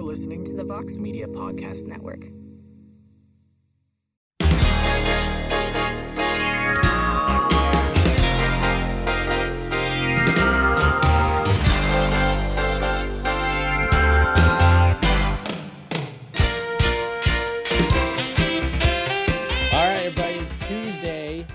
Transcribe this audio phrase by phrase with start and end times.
[0.00, 2.24] You're listening to the Vox Media Podcast Network.
[19.70, 21.46] All right, everybody, it's Tuesday,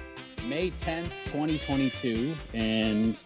[0.48, 3.24] May 10th, 2022, and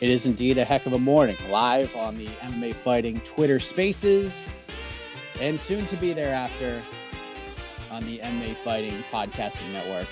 [0.00, 1.36] it is indeed a heck of a morning.
[1.50, 4.48] Live on the MMA Fighting Twitter Spaces,
[5.40, 6.80] and soon to be thereafter
[7.90, 10.06] on the MMA Fighting Podcasting Network.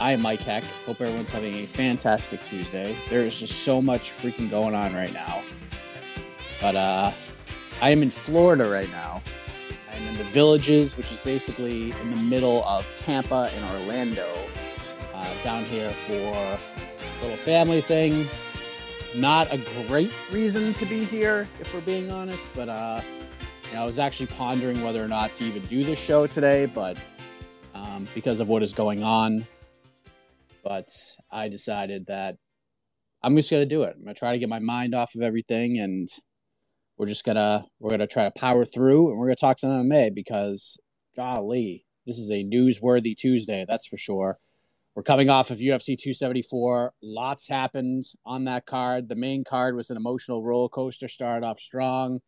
[0.00, 0.64] I am Mike Heck.
[0.86, 2.96] Hope everyone's having a fantastic Tuesday.
[3.10, 5.42] There is just so much freaking going on right now.
[6.60, 7.12] But uh,
[7.82, 9.22] I am in Florida right now.
[9.92, 14.28] I'm in the Villages, which is basically in the middle of Tampa and Orlando,
[15.12, 16.58] uh, down here for a
[17.20, 18.28] little family thing.
[19.14, 23.00] Not a great reason to be here, if we're being honest, but uh,
[23.68, 26.66] you know, I was actually pondering whether or not to even do this show today,
[26.66, 26.96] but
[27.74, 29.46] um, because of what is going on,
[30.62, 30.90] but
[31.30, 32.36] I decided that
[33.22, 33.94] I'm just gonna do it.
[33.96, 36.08] I'm gonna try to get my mind off of everything and
[36.98, 40.14] we're just gonna we're gonna try to power through and we're gonna talk some MMA
[40.14, 40.76] because
[41.16, 44.38] golly, this is a newsworthy Tuesday, that's for sure.
[44.98, 46.92] We're coming off of UFC 274.
[47.04, 49.08] Lots happened on that card.
[49.08, 51.06] The main card was an emotional roller coaster.
[51.06, 52.18] Started off strong,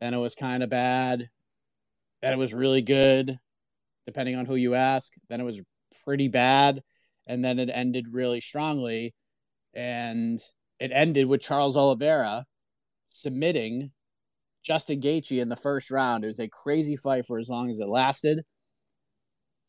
[0.00, 1.30] then it was kind of bad,
[2.20, 3.38] then it was really good,
[4.04, 5.12] depending on who you ask.
[5.28, 5.62] Then it was
[6.04, 6.82] pretty bad,
[7.28, 9.14] and then it ended really strongly,
[9.72, 10.40] and
[10.80, 12.46] it ended with Charles Oliveira
[13.10, 13.92] submitting
[14.64, 16.24] Justin Gaethje in the first round.
[16.24, 18.40] It was a crazy fight for as long as it lasted.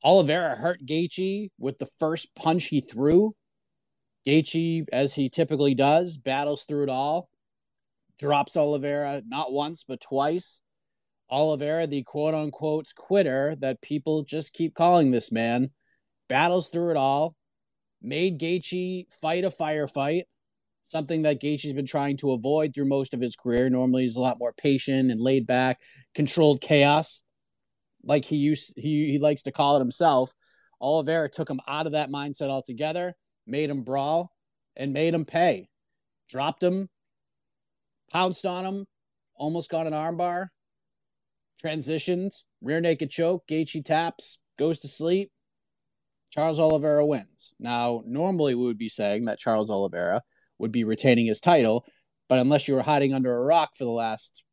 [0.04, 3.36] Oliveira hurt Gaethje with the first punch he threw.
[4.26, 7.30] Gaethje, as he typically does, battles through it all,
[8.20, 10.62] drops Oliveira not once but twice.
[11.30, 15.70] Oliveira, the quote unquote quitter that people just keep calling this man,
[16.28, 17.36] battles through it all,
[18.02, 20.24] made Gaethje fight a firefight,
[20.88, 23.70] something that Gaethje's been trying to avoid through most of his career.
[23.70, 25.80] Normally, he's a lot more patient and laid back,
[26.16, 27.22] controlled chaos,
[28.04, 30.34] like he used he, he likes to call it himself.
[30.82, 33.14] Oliveira took him out of that mindset altogether,
[33.46, 34.32] made him brawl,
[34.76, 35.68] and made him pay.
[36.30, 36.90] Dropped him,
[38.12, 38.86] pounced on him,
[39.36, 40.48] almost got an armbar,
[41.64, 45.32] transitioned, rear naked choke, Gaethje taps, goes to sleep.
[46.32, 47.56] Charles Oliveira wins.
[47.60, 50.22] Now, normally we would be saying that Charles Oliveira
[50.60, 51.86] would be retaining his title.
[52.28, 54.44] But unless you were hiding under a rock for the last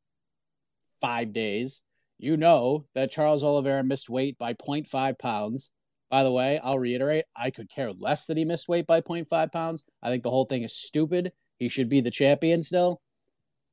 [1.01, 1.83] five days,
[2.19, 5.71] you know that Charles Oliveira missed weight by 0.5 pounds.
[6.11, 9.53] By the way, I'll reiterate, I could care less that he missed weight by 0.5
[9.53, 9.85] pounds.
[10.03, 11.33] I think the whole thing is stupid.
[11.59, 13.01] He should be the champion still.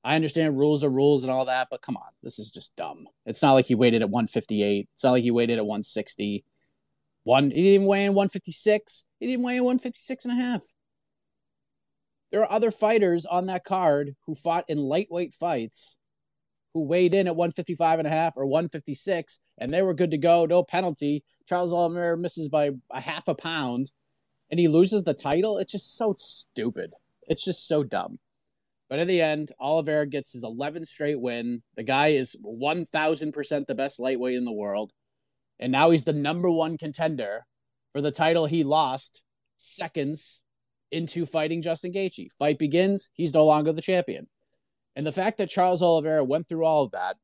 [0.03, 3.07] I understand rules are rules and all that, but come on, this is just dumb.
[3.25, 4.89] It's not like he waited at 158.
[4.93, 6.43] It's not like he waited at 160.
[7.23, 9.05] One, he didn't weigh in 156.
[9.19, 10.63] He didn't weigh in 156 and a half.
[12.31, 15.97] There are other fighters on that card who fought in lightweight fights
[16.73, 20.17] who weighed in at 155 and a half or 156 and they were good to
[20.17, 21.23] go, no penalty.
[21.47, 23.91] Charles Oliveira misses by a half a pound
[24.49, 26.93] and he loses the title, it's just so stupid.
[27.27, 28.19] It's just so dumb.
[28.89, 31.63] But in the end, Oliveira gets his 11th straight win.
[31.75, 34.91] The guy is 1000% the best lightweight in the world.
[35.59, 37.45] And now he's the number one contender
[37.93, 39.23] for the title he lost
[39.57, 40.41] seconds
[40.91, 42.31] into fighting Justin Gaethje.
[42.37, 44.27] Fight begins, he's no longer the champion.
[44.95, 47.17] And the fact that Charles Oliveira went through all of that,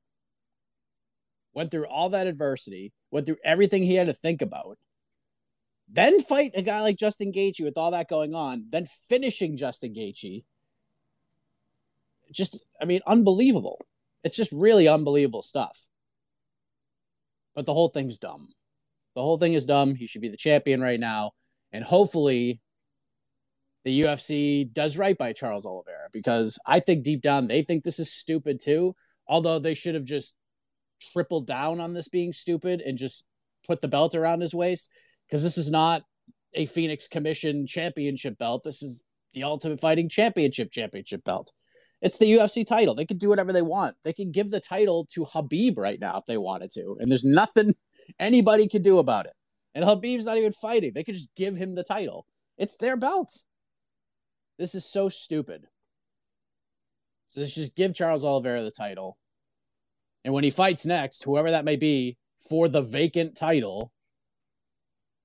[1.53, 4.77] went through all that adversity, went through everything he had to think about,
[5.87, 9.93] then fight a guy like Justin Gaethje with all that going on, then finishing Justin
[9.93, 10.43] Gaethje,
[12.31, 13.79] just I mean, unbelievable.
[14.23, 15.87] It's just really unbelievable stuff.
[17.55, 18.49] But the whole thing's dumb.
[19.15, 19.95] The whole thing is dumb.
[19.95, 21.31] He should be the champion right now,
[21.71, 22.61] and hopefully
[23.85, 27.99] the UFC does right by Charles Oliveira because I think deep down they think this
[27.99, 28.95] is stupid too.
[29.27, 30.37] Although they should have just
[31.13, 33.25] tripled down on this being stupid and just
[33.65, 34.89] put the belt around his waist
[35.27, 36.03] because this is not
[36.53, 38.63] a Phoenix Commission championship belt.
[38.63, 39.03] This is
[39.33, 41.51] the Ultimate Fighting Championship championship belt.
[42.01, 42.95] It's the UFC title.
[42.95, 43.95] They can do whatever they want.
[44.03, 46.97] They can give the title to Khabib right now if they wanted to.
[46.99, 47.75] And there's nothing
[48.19, 49.33] anybody could do about it.
[49.75, 50.93] And Khabib's not even fighting.
[50.93, 52.25] They could just give him the title.
[52.57, 53.37] It's their belt.
[54.59, 55.65] This is so stupid.
[57.27, 59.17] So let's just give Charles Oliveira the title.
[60.25, 62.17] And when he fights next, whoever that may be,
[62.49, 63.93] for the vacant title,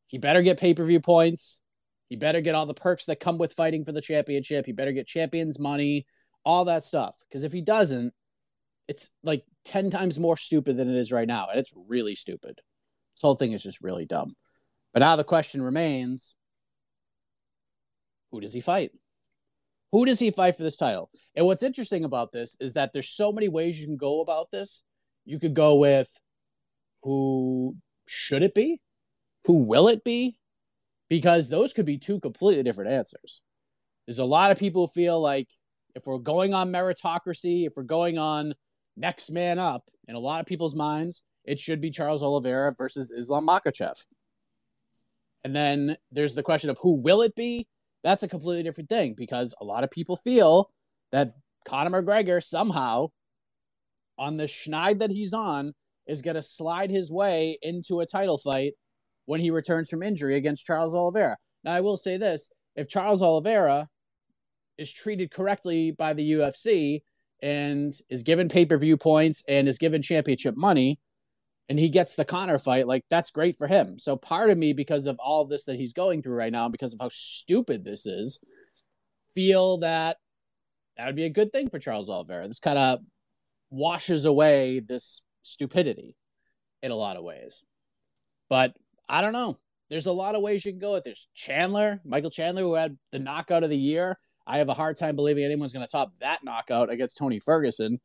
[0.06, 1.60] he better get pay per view points.
[2.08, 4.66] He better get all the perks that come with fighting for the championship.
[4.66, 6.06] He better get champions money,
[6.44, 7.16] all that stuff.
[7.28, 8.14] Because if he doesn't,
[8.86, 11.48] it's like 10 times more stupid than it is right now.
[11.50, 12.60] And it's really stupid.
[13.16, 14.36] This whole thing is just really dumb.
[14.92, 16.36] But now the question remains
[18.31, 18.92] who does he fight?
[19.94, 21.08] Who does he fight for this title?
[21.37, 24.50] And what's interesting about this is that there's so many ways you can go about
[24.50, 24.82] this.
[25.25, 26.08] You could go with
[27.05, 27.76] who
[28.08, 28.81] should it be?
[29.44, 30.37] Who will it be?
[31.08, 33.41] Because those could be two completely different answers.
[34.05, 35.46] There's a lot of people feel like
[35.94, 38.52] if we're going on meritocracy, if we're going on
[38.96, 43.12] next man up, in a lot of people's minds, it should be Charles Oliveira versus
[43.12, 43.94] Islam Makhachev.
[45.44, 47.69] And then there's the question of who will it be?
[48.04, 50.70] That's a completely different thing because a lot of people feel
[51.10, 51.34] that
[51.66, 53.08] Conor McGregor somehow,
[54.18, 55.72] on the schneid that he's on,
[56.06, 58.74] is going to slide his way into a title fight
[59.24, 61.36] when he returns from injury against Charles Oliveira.
[61.64, 63.88] Now, I will say this if Charles Oliveira
[64.76, 67.00] is treated correctly by the UFC
[67.42, 70.98] and is given pay per view points and is given championship money,
[71.69, 73.99] and he gets the Conor fight, like that's great for him.
[73.99, 76.69] So part of me, because of all of this that he's going through right now,
[76.69, 78.40] because of how stupid this is,
[79.34, 80.19] feel that
[80.96, 82.46] that would be a good thing for Charles Oliveira.
[82.46, 83.00] This kind of
[83.70, 86.16] washes away this stupidity
[86.82, 87.64] in a lot of ways.
[88.49, 88.75] But
[89.08, 89.58] I don't know.
[89.90, 91.28] There's a lot of ways you can go with this.
[91.34, 94.19] Chandler, Michael Chandler, who had the knockout of the year.
[94.46, 97.99] I have a hard time believing anyone's going to top that knockout against Tony Ferguson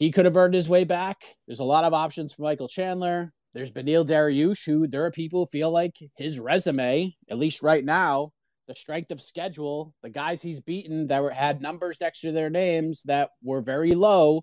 [0.00, 1.18] he could have earned his way back.
[1.46, 3.34] There's a lot of options for Michael Chandler.
[3.52, 7.84] There's Beneil Dariush, who there are people who feel like his resume, at least right
[7.84, 8.30] now,
[8.66, 12.48] the strength of schedule, the guys he's beaten that were, had numbers next to their
[12.48, 14.40] names that were very low,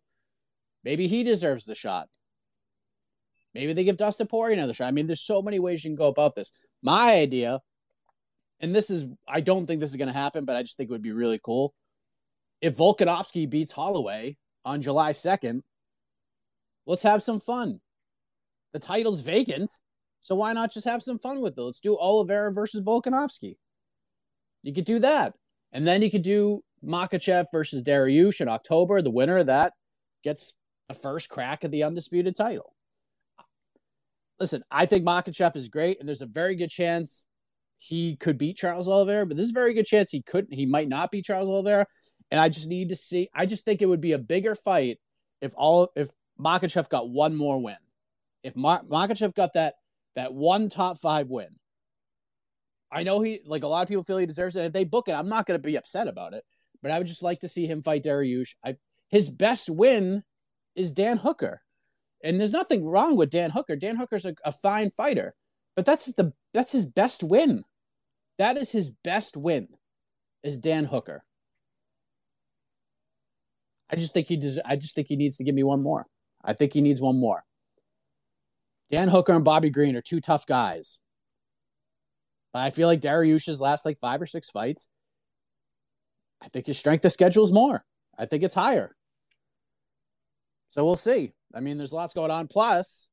[0.83, 2.07] maybe he deserves the shot.
[3.55, 4.89] Maybe they give Dustin Poirier another shot.
[4.89, 6.51] I mean, there's so many ways you can go about this.
[6.83, 7.61] My idea,
[8.59, 10.91] and this is, I don't think this is going to happen, but I just think
[10.91, 11.73] it would be really cool.
[12.61, 14.37] If Volkanovski beats Holloway,
[14.67, 15.61] on July 2nd.
[16.85, 17.79] Let's have some fun.
[18.73, 19.71] The title's vacant,
[20.19, 21.61] so why not just have some fun with it?
[21.61, 23.55] Let's do Oliveira versus Volkanovski.
[24.63, 25.33] You could do that.
[25.71, 29.01] And then you could do Makhachev versus Dariush in October.
[29.01, 29.71] The winner of that
[30.23, 30.53] gets
[30.89, 32.73] a first crack at the undisputed title.
[34.39, 37.25] Listen, I think Makhachev is great, and there's a very good chance
[37.77, 40.53] he could beat Charles Oliveira, but there's a very good chance he couldn't.
[40.53, 41.85] He might not beat Charles Oliveira.
[42.31, 43.29] And I just need to see.
[43.33, 44.99] I just think it would be a bigger fight
[45.41, 47.77] if all if Makhachev got one more win.
[48.43, 49.75] If Mar- Makhachev got that
[50.15, 51.49] that one top five win,
[52.91, 54.65] I know he like a lot of people feel he deserves it.
[54.65, 56.43] If they book it, I'm not going to be upset about it.
[56.81, 58.55] But I would just like to see him fight Dariush.
[58.63, 58.75] I
[59.09, 60.23] his best win
[60.75, 61.61] is Dan Hooker,
[62.23, 63.75] and there's nothing wrong with Dan Hooker.
[63.75, 65.33] Dan Hooker's a, a fine fighter,
[65.75, 67.63] but that's the that's his best win.
[68.37, 69.67] That is his best win,
[70.43, 71.23] is Dan Hooker.
[73.89, 74.59] I just think he does.
[74.65, 76.05] I just think he needs to give me one more.
[76.43, 77.43] I think he needs one more.
[78.89, 80.99] Dan Hooker and Bobby Green are two tough guys.
[82.53, 84.87] But I feel like Dariush's last like five or six fights.
[86.41, 87.83] I think his strength of schedule is more.
[88.17, 88.95] I think it's higher.
[90.69, 91.33] So we'll see.
[91.53, 92.47] I mean, there's lots going on.
[92.47, 93.09] Plus,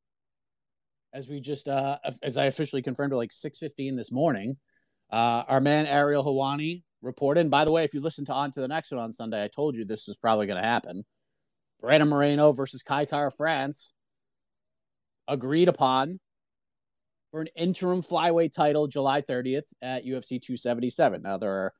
[1.12, 4.56] as we just uh as I officially confirmed at like 6:15 this morning,
[5.10, 7.50] Uh, our man Ariel Helwani reported.
[7.50, 9.48] By the way, if you listen to on to the next one on Sunday, I
[9.48, 11.04] told you this is probably going to happen.
[11.80, 13.92] Brandon Moreno versus Kai Kara-France
[15.28, 16.18] agreed upon
[17.30, 21.22] for an interim flyweight title July 30th at UFC 277.
[21.22, 21.72] Now, there are,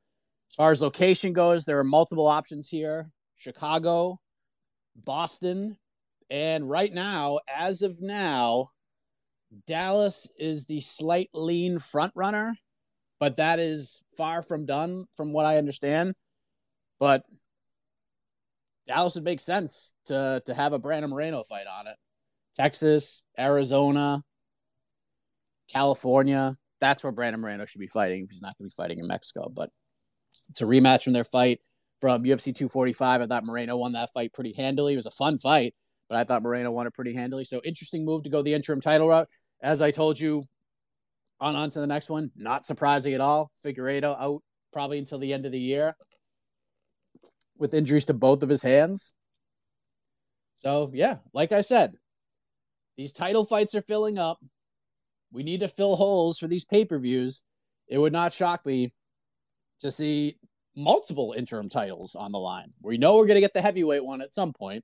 [0.51, 4.19] as far as location goes, there are multiple options here Chicago,
[5.05, 5.77] Boston,
[6.29, 8.69] and right now, as of now,
[9.67, 12.55] Dallas is the slight lean front runner,
[13.19, 16.15] but that is far from done from what I understand.
[16.99, 17.23] But
[18.87, 21.95] Dallas would make sense to to have a Brandon Moreno fight on it.
[22.55, 24.21] Texas, Arizona,
[25.69, 26.55] California.
[26.79, 29.07] That's where Brandon Moreno should be fighting if he's not going to be fighting in
[29.07, 29.49] Mexico.
[29.49, 29.69] But
[30.49, 31.59] it's a rematch from their fight
[31.99, 33.21] from UFC 245.
[33.21, 34.93] I thought Moreno won that fight pretty handily.
[34.93, 35.73] It was a fun fight,
[36.09, 37.45] but I thought Moreno won it pretty handily.
[37.45, 39.29] So interesting move to go the interim title route.
[39.61, 40.45] As I told you,
[41.45, 42.31] on on to the next one.
[42.35, 43.51] Not surprising at all.
[43.63, 44.41] Figueiredo out
[44.73, 45.95] probably until the end of the year
[47.57, 49.13] with injuries to both of his hands.
[50.57, 51.93] So yeah, like I said,
[52.97, 54.39] these title fights are filling up.
[55.31, 57.43] We need to fill holes for these pay per views.
[57.87, 58.93] It would not shock me
[59.81, 60.37] to see
[60.75, 62.73] multiple interim titles on the line.
[62.81, 64.83] We know we're going to get the heavyweight one at some point.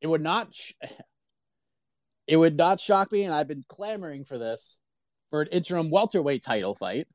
[0.00, 0.52] It would not.
[0.52, 0.72] Sh-
[2.26, 4.80] it would not shock me, and I've been clamoring for this
[5.30, 7.06] for an interim welterweight title fight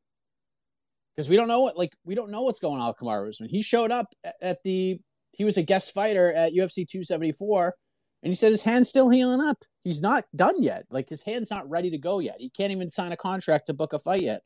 [1.16, 3.50] because we don't know what like we don't know what's going on with Kamaru Usman.
[3.50, 4.08] He showed up
[4.42, 5.00] at the
[5.32, 7.76] he was a guest fighter at UFC 274,
[8.22, 9.64] and he said his hand's still healing up.
[9.80, 10.86] He's not done yet.
[10.90, 12.36] Like his hand's not ready to go yet.
[12.40, 14.42] He can't even sign a contract to book a fight yet.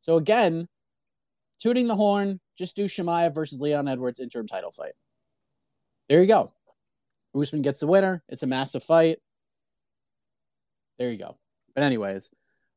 [0.00, 0.66] So again,
[1.60, 4.92] tooting the horn, just do Chimaev versus Leon Edwards interim title fight.
[6.08, 6.52] There you go.
[7.34, 8.24] Usman gets the winner.
[8.28, 9.18] It's a massive fight.
[10.98, 11.38] There you go.
[11.74, 12.30] But anyways,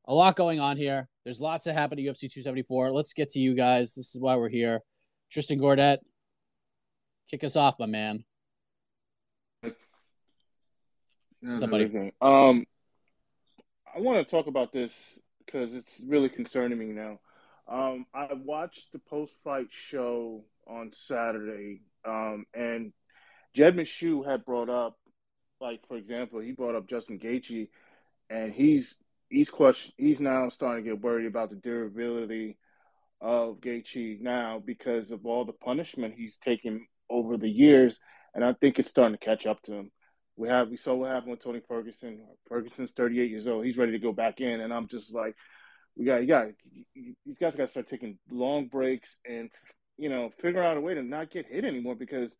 [0.05, 1.07] a lot going on here.
[1.23, 2.91] There's lots that happened at UFC 274.
[2.91, 3.95] Let's get to you guys.
[3.95, 4.81] This is why we're here.
[5.31, 5.99] Tristan Gordet,
[7.29, 8.23] kick us off, my man.
[11.41, 12.11] What's up, buddy?
[12.21, 12.65] Um,
[13.93, 14.93] I want to talk about this
[15.45, 17.19] because it's really concerning me now.
[17.67, 22.93] Um, I watched the post-fight show on Saturday, um, and
[23.55, 24.97] Jed Meshew had brought up,
[25.59, 27.69] like for example, he brought up Justin Gaethje,
[28.29, 28.97] and he's
[29.33, 32.57] he's question he's now starting to get worried about the durability
[33.19, 37.99] of Gaethje now because of all the punishment he's taken over the years,
[38.33, 39.91] and I think it's starting to catch up to him.
[40.35, 42.19] We have we saw what happened with Tony Ferguson.
[42.49, 43.65] Ferguson's 38 years old.
[43.65, 45.35] He's ready to go back in, and I'm just like,
[45.95, 46.47] we got you got
[47.25, 49.49] these guys got to start taking long breaks and
[49.97, 52.31] you know figure out a way to not get hit anymore because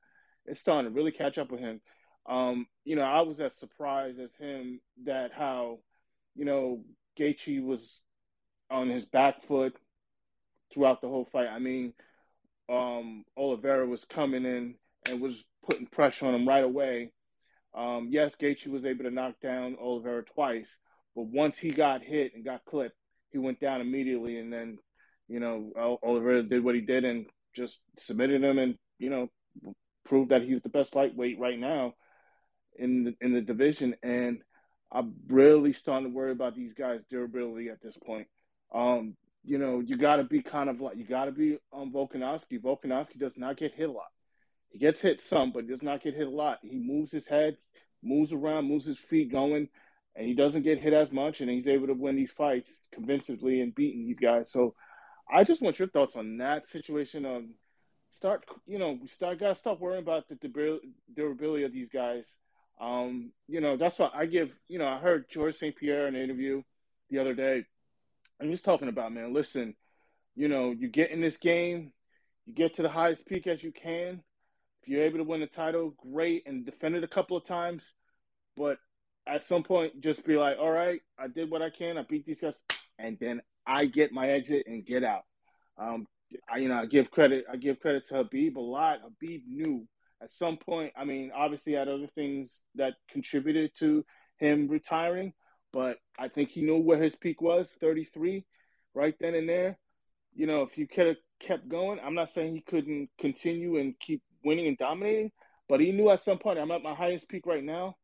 [0.46, 1.80] it's starting to really catch up with him.
[2.28, 5.80] Um, you know, I was as surprised as him that how
[6.36, 6.84] you know,
[7.20, 8.02] Gaethje was
[8.70, 9.76] on his back foot
[10.74, 11.48] throughout the whole fight.
[11.48, 11.94] I mean,
[12.70, 14.76] um, Oliveira was coming in
[15.08, 17.12] and was putting pressure on him right away.
[17.76, 20.70] Um, yes, Gaethje was able to knock down Oliveira twice,
[21.16, 22.96] but once he got hit and got clipped,
[23.32, 24.38] he went down immediately.
[24.38, 24.78] And then,
[25.28, 27.26] you know, Oliveira did what he did and
[27.56, 29.30] just submitted him and, you know,
[30.06, 31.94] proved that he's the best lightweight right now
[32.78, 33.96] in the, in the division.
[34.04, 34.42] And
[34.94, 38.28] I'm really starting to worry about these guys' durability at this point.
[38.74, 41.92] Um, you know, you got to be kind of like you got to be on
[41.92, 42.62] Volkanovski.
[42.62, 44.12] Volkanovski does not get hit a lot.
[44.70, 46.60] He gets hit some, but does not get hit a lot.
[46.62, 47.58] He moves his head,
[48.04, 49.68] moves around, moves his feet going,
[50.16, 51.42] and he doesn't get hit as much.
[51.42, 54.52] And he's able to win these fights convincingly and beating these guys.
[54.52, 54.76] So,
[55.32, 57.26] I just want your thoughts on that situation.
[57.26, 57.50] On
[58.12, 60.36] start, you know, we start got to stop worrying about the
[61.16, 62.26] durability of these guys
[62.80, 65.76] um, you know, that's why I give, you know, I heard George St.
[65.76, 66.64] Pierre in an interview
[67.10, 67.66] the other day,
[68.40, 69.76] and he's talking about, man, listen,
[70.36, 71.92] you know, you get in this game,
[72.46, 74.22] you get to the highest peak as you can.
[74.82, 77.84] If you're able to win the title, great, and defend it a couple of times.
[78.58, 78.80] But
[79.26, 82.26] at some point, just be like, all right, I did what I can, I beat
[82.26, 82.56] these guys,
[83.00, 85.24] and then I get my exit and get out.
[85.78, 86.08] Um,
[86.52, 89.00] I, you know, I give credit, I give credit to Khabib a lot.
[89.02, 89.88] Khabib knew
[90.24, 94.06] at some point, I mean, obviously had other things that contributed to
[94.38, 95.34] him retiring,
[95.74, 98.46] but I think he knew where his peak was, 33,
[98.94, 99.78] right then and there.
[100.34, 104.00] You know, if you could have kept going, I'm not saying he couldn't continue and
[104.00, 105.32] keep winning and dominating,
[105.68, 107.98] but he knew at some point, I'm at my highest peak right now.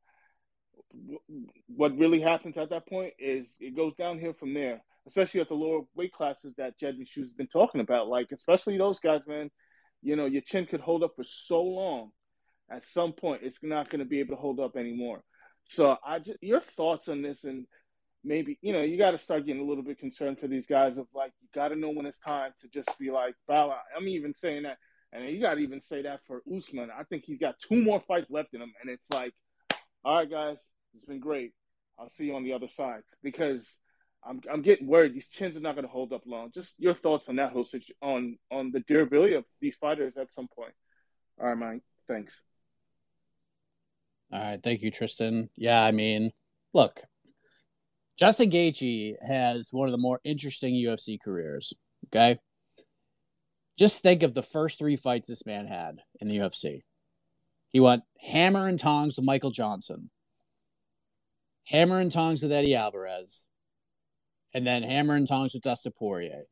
[1.67, 5.55] What really happens at that point is it goes downhill from there, especially at the
[5.55, 8.07] lower weight classes that Jed Meshew has been talking about.
[8.07, 9.49] Like, especially those guys, man
[10.01, 12.11] you know, your chin could hold up for so long.
[12.71, 15.23] At some point, it's not going to be able to hold up anymore.
[15.69, 17.65] So, I just your thoughts on this, and
[18.23, 20.97] maybe you know you got to start getting a little bit concerned for these guys
[20.97, 23.73] of like you got to know when it's time to just be like bow.
[23.95, 24.77] I'm even saying that,
[25.11, 26.89] and you got to even say that for Usman.
[26.95, 29.33] I think he's got two more fights left in him, and it's like,
[30.03, 30.57] all right, guys,
[30.95, 31.53] it's been great.
[31.97, 33.67] I'll see you on the other side because
[34.23, 35.13] I'm I'm getting worried.
[35.13, 36.51] These chins are not going to hold up long.
[36.53, 40.33] Just your thoughts on that whole situation, on on the durability of these fighters at
[40.33, 40.73] some point.
[41.39, 41.81] All right, Mike.
[42.07, 42.41] Thanks.
[44.31, 45.49] All right, thank you, Tristan.
[45.55, 46.31] Yeah, I mean,
[46.73, 47.01] look,
[48.17, 51.73] Justin Gaethje has one of the more interesting UFC careers.
[52.07, 52.37] Okay,
[53.77, 56.81] just think of the first three fights this man had in the UFC.
[57.69, 60.09] He went hammer and tongs with Michael Johnson,
[61.67, 63.47] hammer and tongs with Eddie Alvarez,
[64.53, 66.43] and then hammer and tongs with Dustin Poirier.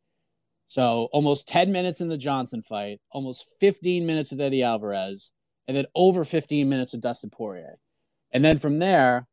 [0.68, 5.32] So almost 10 minutes in the Johnson fight, almost 15 minutes with Eddie Alvarez,
[5.68, 7.76] and then over 15 minutes with Dustin Poirier.
[8.32, 9.28] And then from there,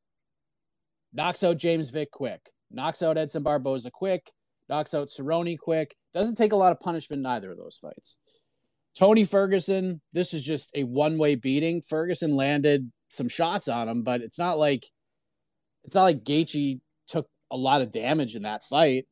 [1.13, 2.41] knocks out James Vick quick,
[2.71, 4.33] knocks out Edson Barboza quick,
[4.69, 5.97] knocks out Cerrone quick.
[6.13, 8.17] Doesn't take a lot of punishment in either of those fights.
[8.95, 11.83] Tony Ferguson, this is just a one way beating.
[11.83, 14.87] Ferguson landed some shots on him, but it's not like
[15.85, 16.81] it's not like Gaethje
[17.51, 19.07] a lot of damage in that fight.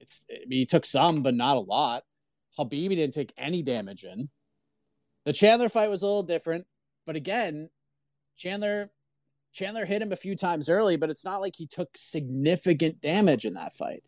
[0.00, 2.04] It's I mean, he took some, but not a lot.
[2.58, 4.28] Khabib didn't take any damage in.
[5.24, 6.66] The Chandler fight was a little different,
[7.06, 7.70] but again,
[8.36, 8.90] Chandler
[9.52, 13.44] Chandler hit him a few times early, but it's not like he took significant damage
[13.44, 14.02] in that fight.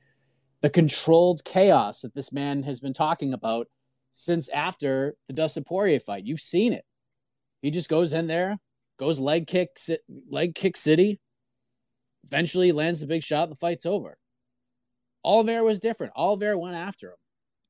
[0.61, 3.69] The controlled chaos that this man has been talking about
[4.11, 6.27] since after the Dustin Poirier fight.
[6.27, 6.85] You've seen it.
[7.63, 8.59] He just goes in there,
[8.99, 9.79] goes leg kick,
[10.29, 11.21] leg kick city.
[12.27, 13.49] Eventually lands the big shot.
[13.49, 14.19] The fight's over.
[15.25, 16.13] Oliveira was different.
[16.17, 17.17] Oliveira went after him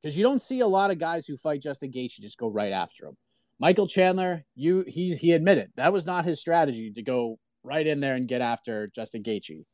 [0.02, 2.72] because you don't see a lot of guys who fight Justin Gaethje just go right
[2.72, 3.16] after him.
[3.58, 8.00] Michael Chandler, you he he admitted that was not his strategy to go right in
[8.00, 9.64] there and get after Justin Gaethje.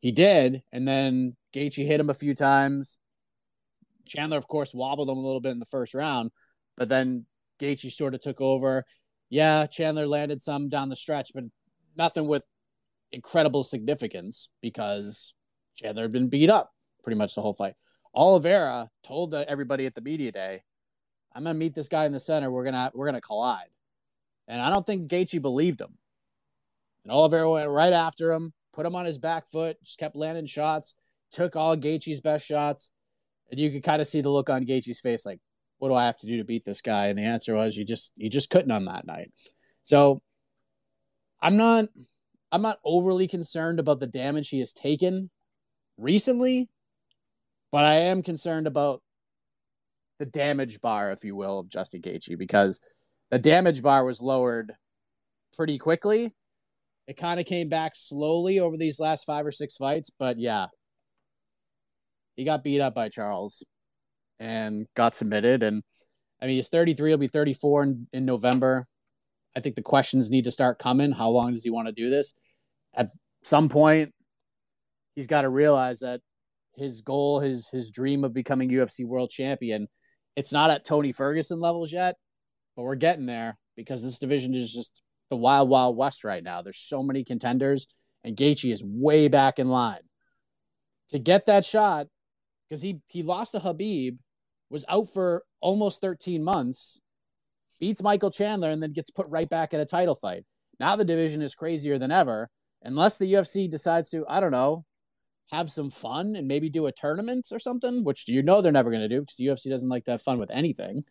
[0.00, 2.98] He did, and then Gaethje hit him a few times.
[4.06, 6.30] Chandler, of course, wobbled him a little bit in the first round,
[6.76, 7.26] but then
[7.60, 8.84] Gaethje sort of took over.
[9.30, 11.44] Yeah, Chandler landed some down the stretch, but
[11.96, 12.42] nothing with
[13.12, 15.34] incredible significance because
[15.76, 17.74] Chandler had been beat up pretty much the whole fight.
[18.14, 20.62] Oliveira told everybody at the media day,
[21.32, 22.50] "I'm gonna meet this guy in the center.
[22.50, 23.70] We're gonna we're gonna collide,"
[24.46, 25.96] and I don't think Gaethje believed him.
[27.04, 30.46] And Oliveira went right after him, put him on his back foot, just kept landing
[30.46, 30.94] shots,
[31.30, 32.90] took all Gaethje's best shots,
[33.50, 35.40] and you could kind of see the look on Gaethje's face, like,
[35.78, 37.84] "What do I have to do to beat this guy?" And the answer was, "You
[37.84, 39.32] just you just couldn't on that night."
[39.84, 40.20] So,
[41.40, 41.88] I'm not
[42.50, 45.30] I'm not overly concerned about the damage he has taken
[45.96, 46.68] recently,
[47.72, 49.02] but I am concerned about
[50.18, 52.80] the damage bar, if you will, of Justin Gaethje because
[53.30, 54.72] the damage bar was lowered
[55.52, 56.32] pretty quickly
[57.08, 60.66] it kind of came back slowly over these last five or six fights, but yeah,
[62.36, 63.64] he got beat up by Charles
[64.38, 65.62] and got submitted.
[65.62, 65.82] And
[66.40, 68.86] I mean, he's 33, he'll be 34 in, in November.
[69.58, 71.10] I think the questions need to start coming.
[71.10, 72.34] How long does he want to do this?
[72.94, 73.10] At
[73.42, 74.14] some point,
[75.16, 76.20] he's got to realize that
[76.76, 79.88] his goal, his his dream of becoming UFC world champion,
[80.36, 82.14] it's not at Tony Ferguson levels yet,
[82.76, 86.62] but we're getting there because this division is just the wild, wild west right now.
[86.62, 87.88] There's so many contenders,
[88.22, 90.02] and Gaethje is way back in line
[91.08, 92.06] to get that shot
[92.68, 94.18] because he he lost to Khabib,
[94.70, 97.00] was out for almost 13 months,
[97.80, 100.44] beats Michael Chandler, and then gets put right back in a title fight.
[100.80, 102.50] Now the division is crazier than ever.
[102.82, 104.84] Unless the UFC decides to, I don't know,
[105.50, 108.90] have some fun and maybe do a tournament or something, which you know they're never
[108.90, 111.04] going to do because the UFC doesn't like to have fun with anything.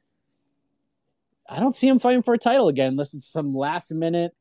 [1.49, 4.33] I don't see him fighting for a title again unless it's some last minute.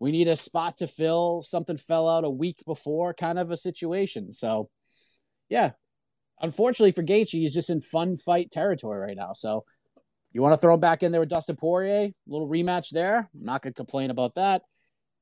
[0.00, 1.42] We need a spot to fill.
[1.42, 4.32] Something fell out a week before, kind of a situation.
[4.32, 4.68] So,
[5.48, 5.70] yeah,
[6.40, 9.32] unfortunately for Gaethje, he's just in fun fight territory right now.
[9.32, 9.64] So,
[10.32, 13.28] you want to throw him back in there with Dustin Poirier, a little rematch there.
[13.34, 14.62] I'm not to complain about that.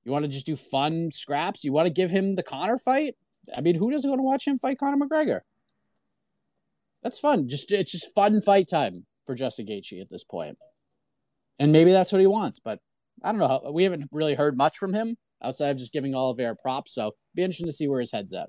[0.04, 1.64] You want to just do fun scraps?
[1.64, 3.16] You want to give him the Conor fight?
[3.54, 5.40] I mean, who doesn't want to watch him fight Conor McGregor?
[7.02, 7.48] That's fun.
[7.48, 10.56] Just it's just fun fight time for Justin Gaethje at this point
[11.60, 12.58] and maybe that's what he wants.
[12.58, 12.80] But
[13.22, 13.70] I don't know.
[13.72, 16.94] We haven't really heard much from him outside of just giving Oliveira props.
[16.94, 18.48] So be interesting to see where his head's at.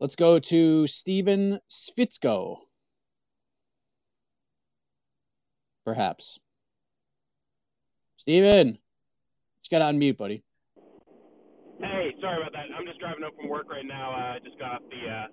[0.00, 2.58] Let's go to Steven Svitsko.
[5.84, 6.38] Perhaps.
[8.16, 8.78] Steven,
[9.62, 10.44] just got on mute, buddy.
[11.80, 12.70] Hey, sorry about that.
[12.78, 14.10] I'm just driving home from work right now.
[14.10, 15.26] I uh, just got off the uh,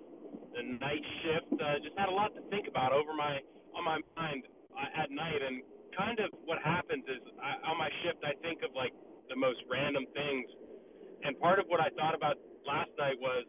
[0.54, 1.62] the night shift.
[1.62, 3.38] Uh, just had a lot to think about over my
[3.76, 4.42] on my mind
[4.74, 5.62] uh, at night, and
[5.94, 8.94] kind of what happens is I, on my shift I think of like
[9.28, 10.46] the most random things,
[11.22, 12.34] and part of what I thought about
[12.66, 13.44] last night was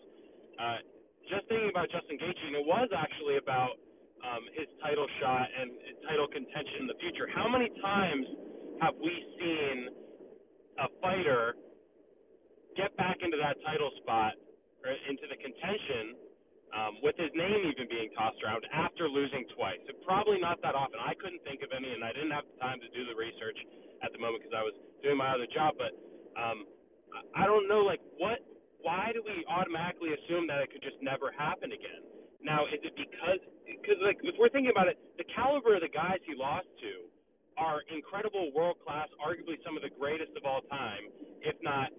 [0.60, 0.82] uh,
[1.30, 3.76] just thinking about Justin Gaethje, and it was actually about
[4.24, 5.72] um, his title shot and
[6.08, 7.28] title contention in the future.
[7.32, 8.26] How many times
[8.82, 9.78] have we seen
[10.80, 11.58] a fighter
[12.78, 14.38] get back into that title spot
[14.86, 16.13] or into the contention
[16.76, 19.82] um, with his name even being tossed around after losing twice.
[19.88, 21.00] It, probably not that often.
[21.00, 23.58] I couldn't think of any, and I didn't have the time to do the research
[24.04, 25.80] at the moment because I was doing my other job.
[25.80, 25.96] But
[26.38, 26.68] um,
[27.34, 28.44] I don't know, like, what?
[28.82, 32.04] Why do we automatically assume that it could just never happen again?
[32.44, 33.42] Now, is it because?
[33.66, 37.10] Because, like, if we're thinking about it, the caliber of the guys he lost to
[37.58, 41.10] are incredible, world class, arguably some of the greatest of all time,
[41.42, 41.90] if not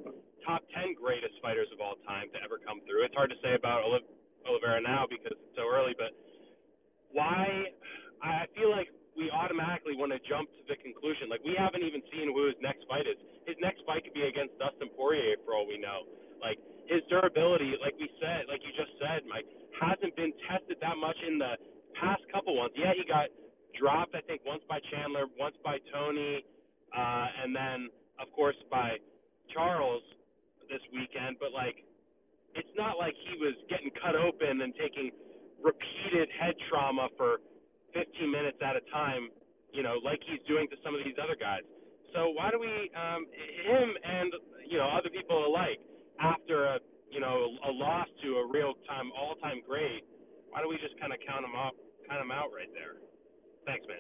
[0.47, 3.05] top 10 greatest fighters of all time to ever come through.
[3.05, 6.15] It's hard to say about Oliveira now because it's so early, but
[7.13, 7.75] why?
[8.23, 8.89] I feel like
[9.19, 11.29] we automatically want to jump to the conclusion.
[11.29, 13.19] Like we haven't even seen who his next fight is.
[13.47, 16.07] His next fight could be against Dustin Poirier for all we know.
[16.41, 19.47] Like his durability, like we said, like you just said, Mike,
[19.79, 21.55] hasn't been tested that much in the
[22.01, 22.73] past couple ones.
[22.77, 23.29] Yeah, he got
[23.79, 26.45] dropped, I think, once by Chandler, once by Tony,
[26.97, 28.99] uh, and then, of course, by
[29.55, 30.03] Charles
[30.71, 31.39] this weekend.
[31.41, 31.77] But, like,
[32.57, 35.13] it's not like he was getting cut open and taking
[35.61, 37.43] repeated head trauma for
[37.93, 39.29] 15 minutes at a time,
[39.75, 41.67] you know, like he's doing to some of these other guys.
[42.15, 44.33] So why do we, um, him and,
[44.71, 45.81] you know, other people alike,
[46.21, 46.79] after a,
[47.11, 50.03] you know, a loss to a real time, all time great,
[50.51, 51.75] why don't we just kind of count him up,
[52.09, 52.97] count him out right there?
[53.67, 53.99] Thanks, man.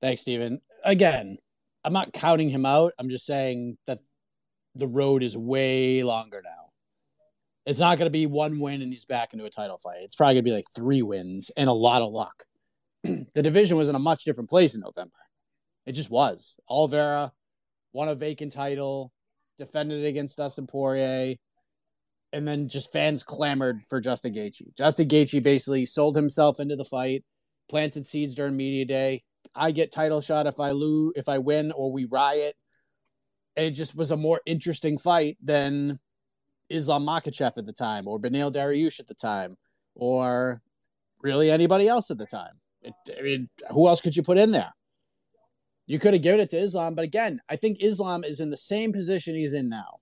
[0.00, 0.60] Thanks, Steven.
[0.84, 1.38] Again,
[1.84, 2.92] I'm not counting him out.
[2.98, 4.00] I'm just saying that
[4.74, 6.70] the road is way longer now.
[7.66, 10.02] It's not going to be one win and he's back into a title fight.
[10.02, 12.44] It's probably going to be like three wins and a lot of luck.
[13.04, 15.16] the division was in a much different place in November.
[15.86, 16.56] It just was.
[16.68, 17.32] Oliveira
[17.94, 19.10] won a vacant title,
[19.56, 21.36] defended against Dustin Poirier,
[22.34, 24.76] and then just fans clamored for Justin Gaethje.
[24.76, 27.24] Justin Gaethje basically sold himself into the fight,
[27.70, 29.22] planted seeds during media day.
[29.54, 32.56] I get title shot if I lose, if I win, or we riot.
[33.56, 36.00] It just was a more interesting fight than
[36.68, 39.56] Islam Makhachev at the time, or Beneil Dariush at the time,
[39.94, 40.60] or
[41.22, 42.54] really anybody else at the time.
[42.82, 44.72] It, I mean, who else could you put in there?
[45.86, 48.56] You could have given it to Islam, but again, I think Islam is in the
[48.56, 49.98] same position he's in now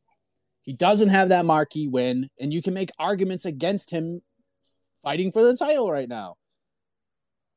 [0.63, 4.21] He doesn't have that marquee win, and you can make arguments against him
[5.03, 6.37] fighting for the title right now.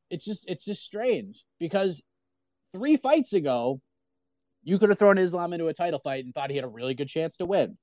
[0.09, 2.03] It's just it's just strange because
[2.73, 3.81] three fights ago,
[4.63, 6.95] you could have thrown Islam into a title fight and thought he had a really
[6.95, 7.77] good chance to win.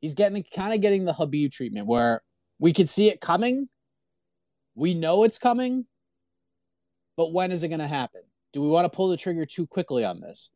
[0.00, 2.22] He's getting kind of getting the Khabib treatment where
[2.58, 3.68] we could see it coming.
[4.74, 5.86] We know it's coming,
[7.16, 8.22] but when is it going to happen?
[8.52, 10.50] Do we want to pull the trigger too quickly on this?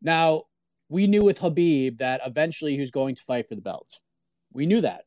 [0.00, 0.44] Now,
[0.88, 4.00] we knew with Khabib that eventually he was going to fight for the belt.
[4.52, 5.04] We knew that.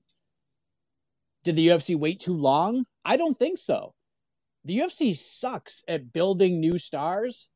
[1.44, 2.86] Did the UFC wait too long?
[3.04, 3.94] I don't think so.
[4.66, 7.50] The UFC sucks at building new stars,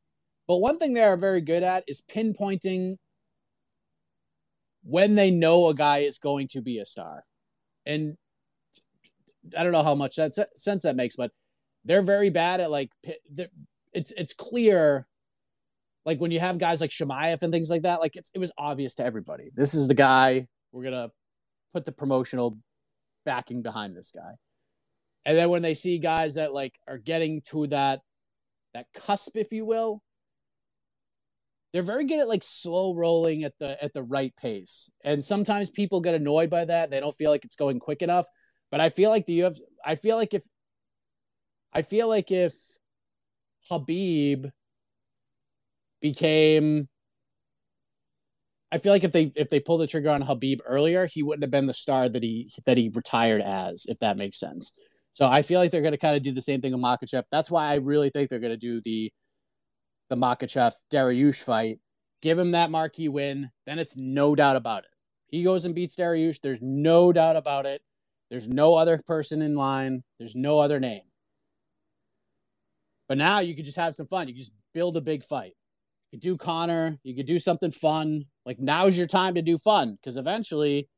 [0.47, 2.97] but one thing they are very good at is pinpointing
[4.83, 7.23] when they know a guy is going to be a star.
[7.85, 8.17] And
[9.55, 11.31] I don't know how much that sense that makes, but
[11.85, 12.91] they're very bad at like
[13.93, 15.07] it's it's clear
[16.05, 18.51] like when you have guys like Chimaev and things like that, like it's, it was
[18.57, 19.49] obvious to everybody.
[19.55, 21.09] This is the guy we're gonna
[21.73, 22.57] put the promotional
[23.25, 24.33] backing behind this guy.
[25.25, 28.01] And then when they see guys that like are getting to that
[28.73, 30.03] that cusp, if you will,
[31.73, 34.91] they're very good at like slow rolling at the at the right pace.
[35.03, 36.89] And sometimes people get annoyed by that.
[36.89, 38.27] They don't feel like it's going quick enough.
[38.71, 40.43] But I feel like the UFC, I feel like if
[41.75, 42.55] I feel like if
[43.69, 44.49] Khabib
[46.01, 46.88] became
[48.71, 51.43] I feel like if they if they pulled the trigger on Khabib earlier, he wouldn't
[51.43, 54.71] have been the star that he that he retired as, if that makes sense.
[55.13, 57.23] So I feel like they're going to kind of do the same thing with Makhachev.
[57.31, 59.11] That's why I really think they're going to do the
[60.09, 61.79] the Makhachev Dariush fight.
[62.21, 64.89] Give him that marquee win, then it's no doubt about it.
[65.27, 66.39] He goes and beats Dariush.
[66.41, 67.81] There's no doubt about it.
[68.29, 70.03] There's no other person in line.
[70.19, 71.01] There's no other name.
[73.07, 74.27] But now you could just have some fun.
[74.27, 75.53] You just build a big fight
[76.11, 76.97] You could do Conor.
[77.03, 78.25] You could do something fun.
[78.45, 80.89] Like now's your time to do fun because eventually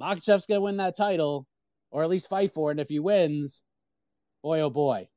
[0.00, 1.46] Makhachev's gonna win that title,
[1.90, 2.72] or at least fight for it.
[2.72, 3.64] And if he wins,
[4.42, 5.08] boy oh boy,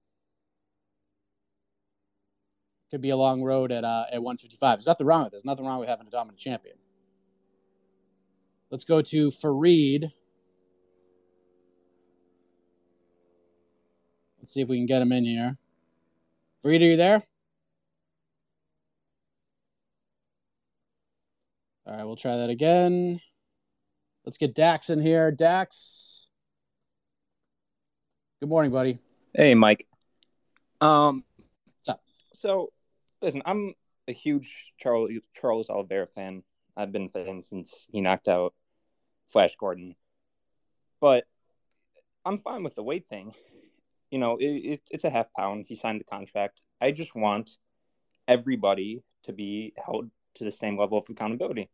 [2.89, 4.77] could be a long road at uh, at 155.
[4.77, 5.45] There's nothing wrong with this.
[5.45, 6.77] Nothing wrong with having a dominant champion.
[8.71, 10.11] Let's go to Farid.
[14.39, 15.58] Let's see if we can get him in here.
[16.61, 17.23] Farid, are you there?
[21.85, 23.21] All right, we'll try that again.
[24.25, 25.31] Let's get Dax in here.
[25.31, 26.27] Dax.
[28.41, 28.99] Good morning, buddy.
[29.33, 29.87] Hey, Mike.
[30.81, 31.23] Um,
[31.65, 32.01] What's up?
[32.33, 32.73] So,
[33.21, 33.73] listen, I'm
[34.09, 36.43] a huge Charles Charles Oliveira fan.
[36.75, 38.53] I've been a fan since he knocked out
[39.31, 39.95] Flash Gordon,
[40.99, 41.25] but
[42.25, 43.33] I'm fine with the weight thing.
[44.11, 45.65] You know, it, it, it's a half pound.
[45.67, 46.61] He signed the contract.
[46.81, 47.51] I just want
[48.27, 51.69] everybody to be held to the same level of accountability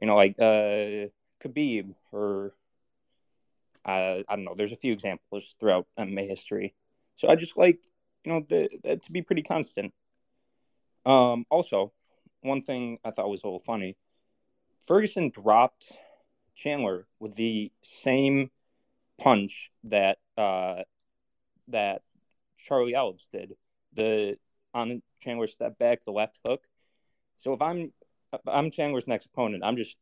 [0.00, 1.08] you know, like uh,
[1.42, 2.54] Khabib or
[3.84, 4.54] uh, I don't know.
[4.56, 6.74] There's a few examples throughout MMA history.
[7.16, 7.78] So I just like
[8.24, 9.92] you know the, that to be pretty constant.
[11.04, 11.92] Um, also,
[12.42, 13.96] one thing I thought was a little funny,
[14.86, 15.90] Ferguson dropped
[16.54, 18.50] Chandler with the same
[19.18, 20.82] punch that uh,
[21.68, 22.02] that
[22.58, 23.52] Charlie Alves did.
[23.94, 24.36] The
[24.74, 26.62] on Chandler step back, the left hook.
[27.36, 27.92] So if I'm
[28.46, 29.64] I'm Chandler's next opponent.
[29.64, 29.96] I'm just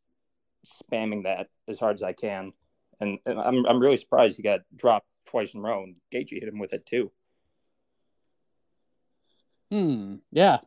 [0.67, 2.53] spamming that as hard as I can,
[3.01, 6.41] and, and I'm I'm really surprised he got dropped twice in a row, and Gaethje
[6.41, 7.11] hit him with it too.
[9.71, 10.17] Hmm.
[10.31, 10.59] Yeah.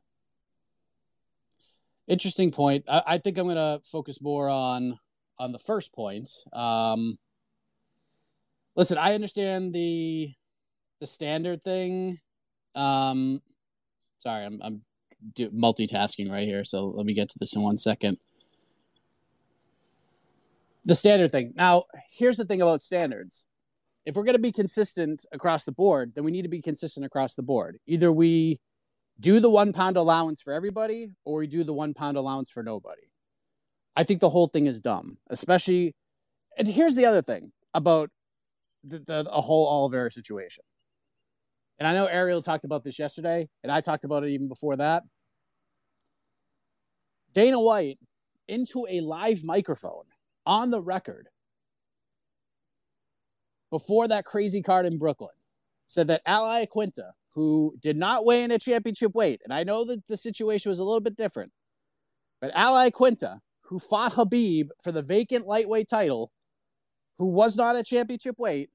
[2.08, 2.86] Interesting point.
[2.90, 5.00] I, I think I'm going to focus more on
[5.38, 6.30] on the first point.
[6.52, 7.18] Um,
[8.76, 10.34] listen, I understand the
[11.00, 12.20] the standard thing.
[12.76, 13.42] Um,
[14.18, 14.82] sorry, I'm I'm
[15.34, 16.64] do multitasking right here.
[16.64, 18.18] So let me get to this in one second.
[20.86, 21.54] The standard thing.
[21.56, 23.46] Now, here's the thing about standards.
[24.06, 27.06] If we're going to be consistent across the board, then we need to be consistent
[27.06, 27.78] across the board.
[27.86, 28.60] Either we
[29.20, 32.64] do the one pound allowance for everybody or we do the one pound allowance for
[32.64, 33.02] nobody.
[33.96, 35.94] I think the whole thing is dumb, especially.
[36.58, 38.10] And here's the other thing about
[38.84, 40.64] the, the, the whole Oliveira situation.
[41.80, 44.76] And I know Ariel talked about this yesterday, and I talked about it even before
[44.78, 45.04] that.
[47.34, 48.00] Dana White
[48.48, 50.04] into a live microphone
[50.46, 51.30] on the record
[53.72, 55.30] before that crazy card in Brooklyn
[55.88, 59.86] said that Al Iaquinta, who did not weigh in at championship weight, and I know
[59.86, 61.52] that the situation was a little bit different,
[62.42, 66.32] but Al Iaquinta, who fought Khabib for the vacant lightweight title,
[67.18, 68.70] who was not at championship weight,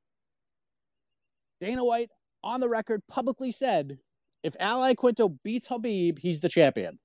[1.60, 2.10] Dana White
[2.44, 3.98] on the record publicly said
[4.44, 6.98] if Al Iaquinta beats Khabib, he's the champion.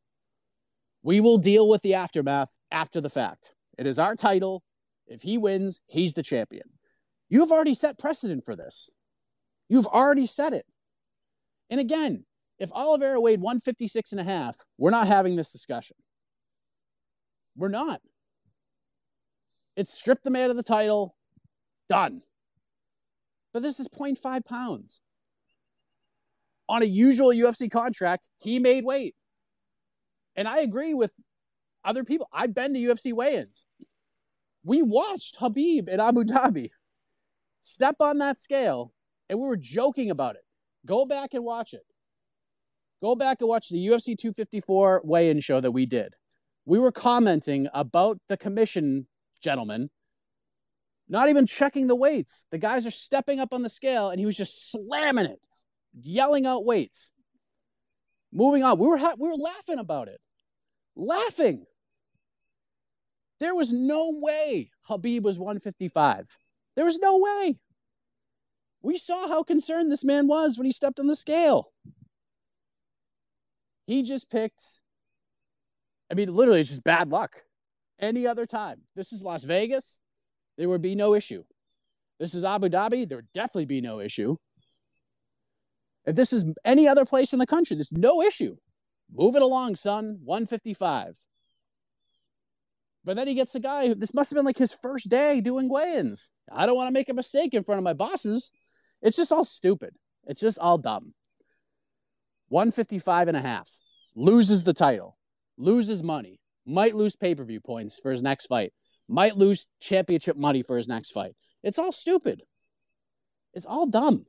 [1.02, 3.54] We will deal with the aftermath after the fact.
[3.78, 4.63] It is our title.
[5.08, 6.69] If he wins, he's the champion.
[7.30, 8.89] You've already set precedent for this.
[9.69, 10.65] You've already said it.
[11.69, 12.25] And again,
[12.60, 15.95] if Oliveira weighed 156 and a half, we're not having this discussion.
[17.56, 18.02] We're not.
[19.78, 21.15] It's stripped the man of the title.
[21.88, 22.21] Done.
[23.54, 24.99] But this is 0.5 pounds.
[26.70, 29.16] On a usual UFC contract, he made weight.
[30.36, 31.12] And I agree with
[31.84, 32.30] other people.
[32.32, 33.66] I've been to UFC weigh ins.
[34.64, 36.70] We watched Khabib in Abu Dhabi
[37.60, 38.94] step on that scale,
[39.30, 40.44] and we were joking about it.
[40.86, 41.86] Go back and watch it.
[43.02, 46.14] Go back and watch the UFC 254 weigh in show that we did.
[46.66, 49.08] We were commenting about the commission
[49.42, 49.90] gentleman
[51.10, 52.46] not even checking the weights.
[52.52, 55.42] The guys are stepping up on the scale, and he was just slamming it,
[55.93, 57.12] yelling out weights.
[58.32, 60.19] Moving on, we were ha- we were laughing about it,
[60.95, 61.65] laughing.
[63.39, 66.38] There was no way Khabib was 155.
[66.75, 67.58] There was no way.
[68.82, 71.71] We saw how concerned this man was when he stepped on the scale.
[73.88, 74.82] He just picked,
[76.12, 77.41] I mean, literally, it's just bad luck.
[77.99, 78.82] Any other time.
[78.95, 79.99] This is Las Vegas.
[80.58, 81.43] There would be no issue.
[82.19, 83.08] This is Abu Dhabi.
[83.08, 84.38] There would definitely be no issue.
[86.06, 88.58] If this is any other place in the country, there's no issue.
[89.14, 90.20] Move it along, son.
[90.24, 91.16] 155.
[93.04, 95.70] But then he gets a guy, this must have been like his first day doing
[95.70, 96.30] weigh ins.
[96.52, 98.52] I don't want to make a mistake in front of my bosses.
[99.02, 99.96] It's just all stupid.
[100.26, 101.14] It's just all dumb.
[102.50, 103.70] 155 and a half.
[104.16, 105.18] Loses the title,
[105.58, 108.74] loses money, might lose pay per view points for his next fight,
[109.08, 111.36] might lose championship money for his next fight.
[111.64, 112.44] It's all stupid.
[113.54, 114.26] It's all dumb.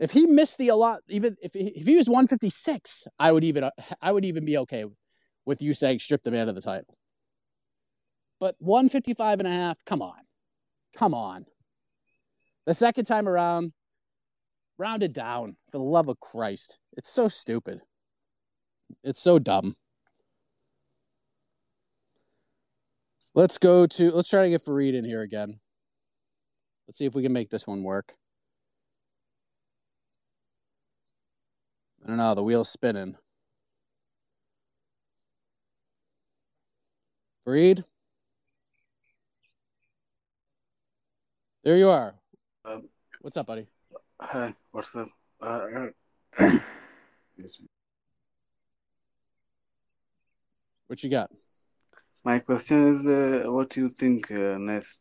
[0.00, 3.44] If he missed the a lot, even if he, if he was 156, I would
[3.44, 4.86] even I would even be okay
[5.44, 6.96] with you saying strip the man of the title.
[8.40, 10.16] But 155 and a half, come on.
[10.96, 11.44] Come on.
[12.66, 13.72] The second time around,
[14.78, 16.78] round it down for the love of Christ.
[16.96, 17.80] It's so stupid.
[19.04, 19.76] It's so dumb.
[23.34, 25.60] Let's go to let's try to get Fareed in here again.
[26.88, 28.14] Let's see if we can make this one work.
[32.04, 33.16] I don't know, the wheel's spinning.
[37.46, 37.84] Fareed?
[41.62, 42.14] There you are.
[42.64, 42.88] Um,
[43.20, 43.66] what's up, buddy?
[44.18, 45.08] Hi, what's up?
[45.40, 45.88] Uh,
[50.86, 51.30] what you got?
[52.24, 54.96] My question is, uh, what do you think uh, next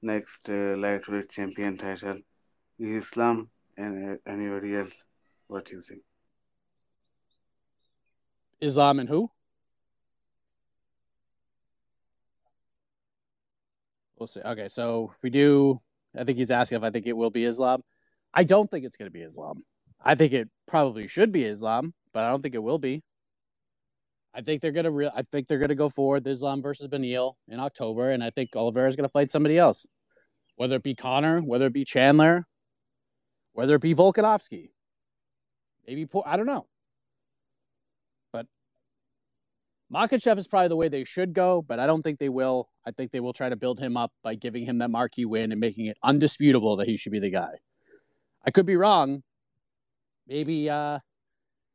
[0.00, 2.20] next uh, lightweight champion title
[2.78, 4.94] is Islam and uh, anybody else?
[5.46, 6.07] What do you think?
[8.60, 9.30] Islam and who?
[14.18, 14.40] We'll see.
[14.40, 15.78] Okay, so if we do
[16.16, 17.82] I think he's asking if I think it will be Islam.
[18.34, 19.62] I don't think it's going to be Islam.
[20.02, 23.02] I think it probably should be Islam, but I don't think it will be.
[24.34, 24.90] I think they're gonna.
[24.90, 28.54] Re- I think they're gonna go forward Islam versus Beneil in October, and I think
[28.54, 29.86] Oliveira is gonna fight somebody else,
[30.54, 32.46] whether it be Conor, whether it be Chandler,
[33.52, 34.68] whether it be Volkanovski,
[35.86, 36.66] maybe I don't know.
[39.92, 42.68] Makhachev is probably the way they should go, but I don't think they will.
[42.86, 45.50] I think they will try to build him up by giving him that marquee win
[45.50, 47.52] and making it undisputable that he should be the guy.
[48.46, 49.22] I could be wrong.
[50.26, 50.98] Maybe uh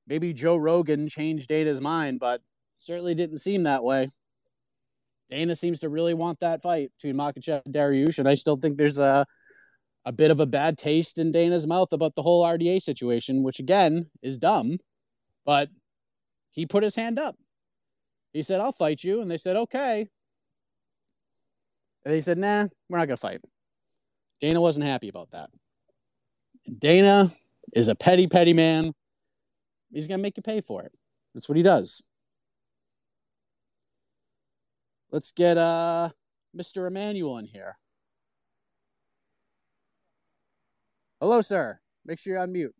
[0.05, 2.41] maybe Joe Rogan changed Dana's mind, but
[2.77, 4.09] certainly didn't seem that way.
[5.31, 8.77] Dana seems to really want that fight between Makhachev and Dariush, and I still think
[8.77, 9.25] there's a
[10.05, 13.59] a bit of a bad taste in Dana's mouth about the whole RDA situation, which
[13.59, 14.77] again is dumb,
[15.45, 15.69] but
[16.51, 17.35] he put his hand up.
[18.33, 19.21] He said, I'll fight you.
[19.21, 20.09] And they said, okay.
[22.03, 23.41] And he said, nah, we're not going to fight.
[24.41, 25.49] Dana wasn't happy about that.
[26.79, 27.31] Dana
[27.73, 28.91] is a petty, petty man.
[29.91, 30.91] He's going to make you pay for it.
[31.33, 32.01] That's what he does.
[35.11, 36.09] Let's get uh,
[36.57, 36.87] Mr.
[36.87, 37.77] Emmanuel in here.
[41.21, 41.79] Hello, sir.
[42.05, 42.75] Make sure you're on mute.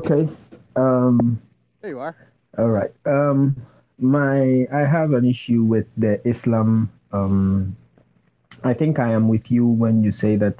[0.00, 0.28] Okay.
[0.74, 1.40] Um,
[1.80, 2.32] there you are.
[2.58, 2.92] All right.
[3.04, 3.56] Um,
[3.98, 6.90] my I have an issue with the Islam.
[7.12, 7.76] Um,
[8.64, 10.56] I think I am with you when you say that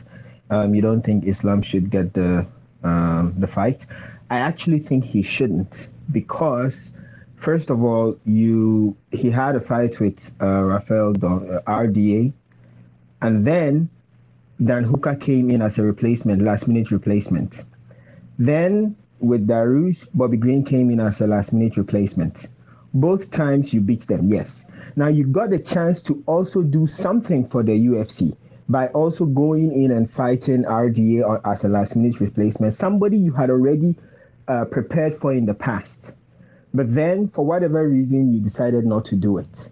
[0.51, 2.47] um, you don't think Islam should get the
[2.82, 3.80] um, the fight.
[4.30, 6.90] I actually think he shouldn't because
[7.36, 12.32] first of all, you he had a fight with uh, Rafael Don, uh, RDA,
[13.22, 13.88] and then
[14.62, 17.62] Dan Hooker came in as a replacement, last minute replacement.
[18.38, 22.46] Then with Dariush, Bobby Green came in as a last minute replacement.
[22.94, 24.64] Both times you beat them, yes.
[24.96, 28.36] Now you got the chance to also do something for the UFC
[28.68, 33.50] by also going in and fighting RDA as a last minute replacement, somebody you had
[33.50, 33.94] already
[34.48, 36.12] uh, prepared for in the past.
[36.74, 39.70] But then, for whatever reason, you decided not to do it.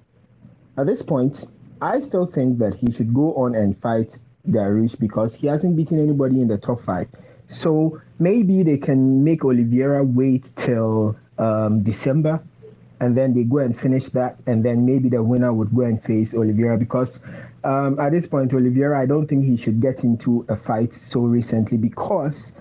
[0.77, 1.45] At this point,
[1.81, 4.19] I still think that he should go on and fight
[4.49, 7.09] Dariush because he hasn't beaten anybody in the top five.
[7.49, 12.43] So maybe they can make Oliveira wait till um, December
[13.01, 16.03] and then they go and finish that, and then maybe the winner would go and
[16.03, 17.23] face Oliveira because
[17.65, 21.21] um, at this point, Oliveira, I don't think he should get into a fight so
[21.21, 22.53] recently because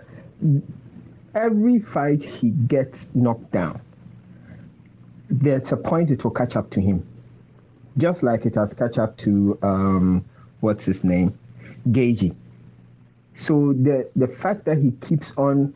[1.36, 3.80] every fight he gets knocked down,
[5.30, 7.06] there's a point it will catch up to him,
[7.98, 10.26] just like it has catch up to um,
[10.62, 11.38] what's his name,
[11.90, 12.36] Gaethje.
[13.36, 15.74] So the the fact that he keeps on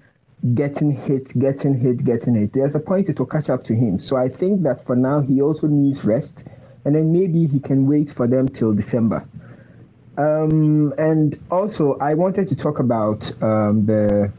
[0.53, 2.53] getting hit, getting hit, getting hit.
[2.53, 3.99] There's a point it will catch up to him.
[3.99, 6.39] So I think that for now he also needs rest,
[6.85, 9.27] and then maybe he can wait for them till December.
[10.17, 14.31] Um, and also, I wanted to talk about um, the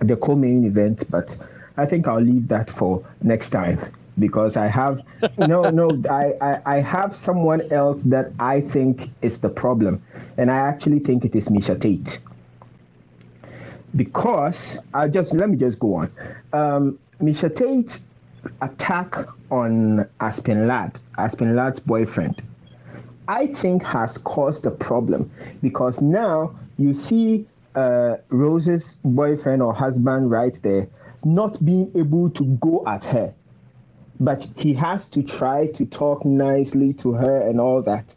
[0.00, 1.36] the co-main event, but
[1.76, 3.78] I think I'll leave that for next time
[4.18, 5.02] because I have
[5.38, 10.02] no no I, I I have someone else that I think is the problem,
[10.36, 12.20] and I actually think it is Miesha Tate.
[13.94, 16.10] Because I just let me just go on.
[16.52, 18.04] Um, Miesha Tate's
[18.60, 19.16] attack
[19.50, 22.42] on Aspen Ladd, Aspen Ladd's boyfriend,
[23.28, 25.30] I think has caused a problem.
[25.62, 30.88] Because now you see uh, Rose's boyfriend or husband right there
[31.26, 33.34] not being able to go at her,
[34.20, 38.14] but he has to try to talk nicely to her and all that.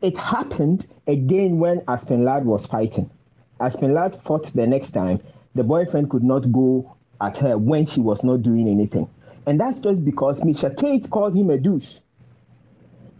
[0.00, 3.10] It happened again when Aspen Ladd was fighting
[3.62, 5.20] Aspen Ladd fought the next time,
[5.54, 9.08] the boyfriend could not go at her when she was not doing anything.
[9.46, 11.98] And that's just because Miesha Tate called him a douche.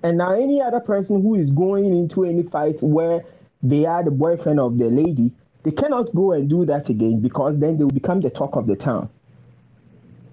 [0.02, 3.24] And now any other person who is going into any fight where
[3.62, 5.30] they are the boyfriend of the lady,
[5.62, 8.66] they cannot go and do that again because then they will become the talk of
[8.66, 9.08] the town.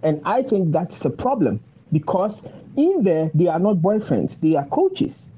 [0.04, 1.60] And I think that's a problem
[1.92, 2.48] because
[2.78, 5.30] in there they are not boyfriends, they are coaches.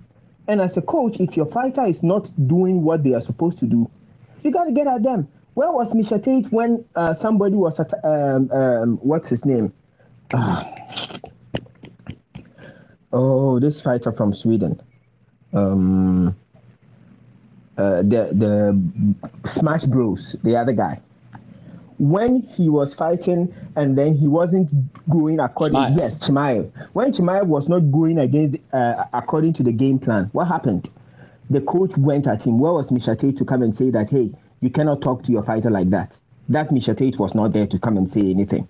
[0.48, 3.66] And as a coach, if your fighter is not doing what they are supposed to
[3.66, 3.90] do,
[4.44, 5.28] you got to get at them.
[5.54, 9.74] Where was Miesha Tate when uh, somebody was at um, um, what's his name?
[10.34, 10.64] Uh,
[13.12, 14.82] oh, this fighter from Sweden.
[15.54, 16.36] Um,
[17.78, 20.36] uh, the the Smash Bros.
[20.44, 21.02] The other guy.
[22.02, 24.70] When he was fighting and then he wasn't
[25.10, 25.98] going according Chimaev.
[25.98, 26.72] yes Chimaev.
[26.94, 30.90] When Chimaev was not going against uh, according to the game plan, what happened?
[31.52, 32.60] the coach went at him.
[32.60, 34.32] Where was Miesha Tate to come and say that, hey,
[34.62, 36.18] you cannot talk to your fighter like that?
[36.50, 38.68] That Miesha Tate was not there to come and say anything.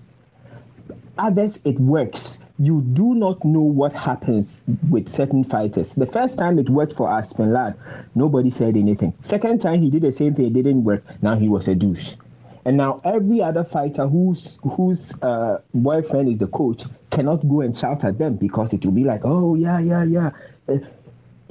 [1.17, 2.39] Others, it works.
[2.57, 5.93] You do not know what happens with certain fighters.
[5.93, 7.75] The first time it worked for Aspen Ladd,
[8.15, 9.13] nobody said anything.
[9.23, 11.03] Second time he did the same thing, it didn't work.
[11.21, 12.15] Now he was a douche.
[12.65, 17.75] And now every other fighter whose whose uh, boyfriend is the coach cannot go and
[17.75, 20.31] shout at them because it will be like, oh yeah, yeah, yeah.
[20.67, 20.77] Uh,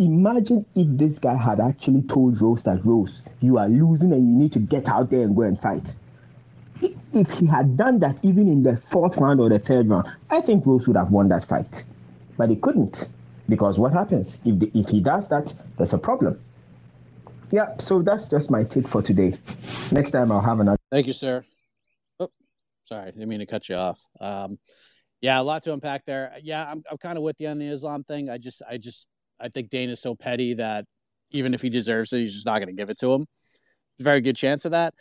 [0.00, 4.34] Imagine if this guy had actually told Rose that Rose, you are losing and you
[4.34, 5.92] need to get out there and go and fight.
[7.12, 10.40] If he had done that even in the fourth round or the third round, I
[10.40, 11.84] think Rose would have won that fight.
[12.38, 13.08] But he couldn't.
[13.46, 14.38] Because what happens?
[14.46, 16.40] If, the, if he does that, there's a problem.
[17.50, 19.36] Yeah, so that's just my take for today.
[19.92, 20.79] Next time I'll have another.
[20.90, 21.44] Thank you, sir.
[22.18, 22.30] Oh,
[22.84, 24.04] sorry, I didn't mean to cut you off.
[24.20, 24.58] Um,
[25.20, 26.32] yeah, a lot to unpack there.
[26.42, 28.30] Yeah, I'm, I'm kind of with you on the Islam thing.
[28.30, 29.06] I just, I just
[29.40, 30.84] I think Dane is so petty that
[31.30, 33.26] even if he deserves it, he's just not going to give it to him.
[34.00, 34.94] Very good chance of that.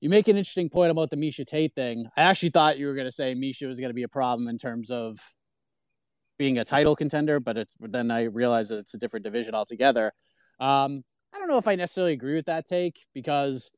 [0.00, 2.06] You make an interesting point about the Miesha Tate thing.
[2.16, 4.48] I actually thought you were going to say Miesha was going to be a problem
[4.48, 5.18] in terms of
[6.38, 10.12] being a title contender, but it, then I realized that it's a different division altogether.
[10.58, 11.04] Um,
[11.34, 13.70] I don't know if I necessarily agree with that take because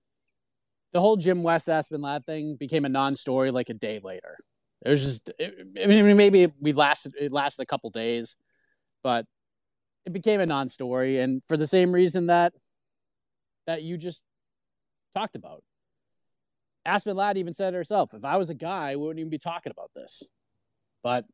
[0.93, 4.37] the whole Jim West Aspen Ladd thing became a non-story like a day later.
[4.85, 8.37] It was just, it, I mean, maybe we lasted it lasted a couple days,
[9.03, 9.27] but
[10.05, 11.21] it became a non-story.
[11.21, 12.53] And for the same reason that
[13.67, 14.23] that you just
[15.15, 15.63] talked about.
[16.85, 19.71] Aspen ladd even said herself if i was a guy we wouldn't even be talking
[19.71, 20.25] about this.
[21.03, 21.25] But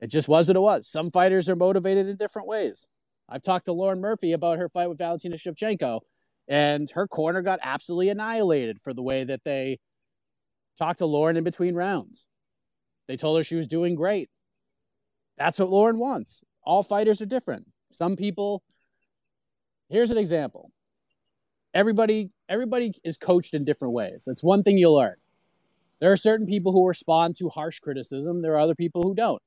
[0.00, 0.88] it just was what it was.
[0.88, 2.86] Some fighters are motivated in different ways.
[3.28, 6.00] I've talked to lauren murphy about her fight with valentina shevchenko
[6.48, 9.78] and her corner got absolutely annihilated for the way that they
[10.78, 12.26] talked to lauren in between rounds
[13.08, 14.30] they told her she was doing great
[15.38, 18.62] that's what lauren wants all fighters are different some people,
[19.90, 20.70] here's an example
[21.74, 24.24] everybody everybody is coached in different ways.
[24.26, 25.16] That's one thing you'll learn.
[26.00, 28.42] There are certain people who respond to harsh criticism.
[28.42, 29.42] There are other people who don't.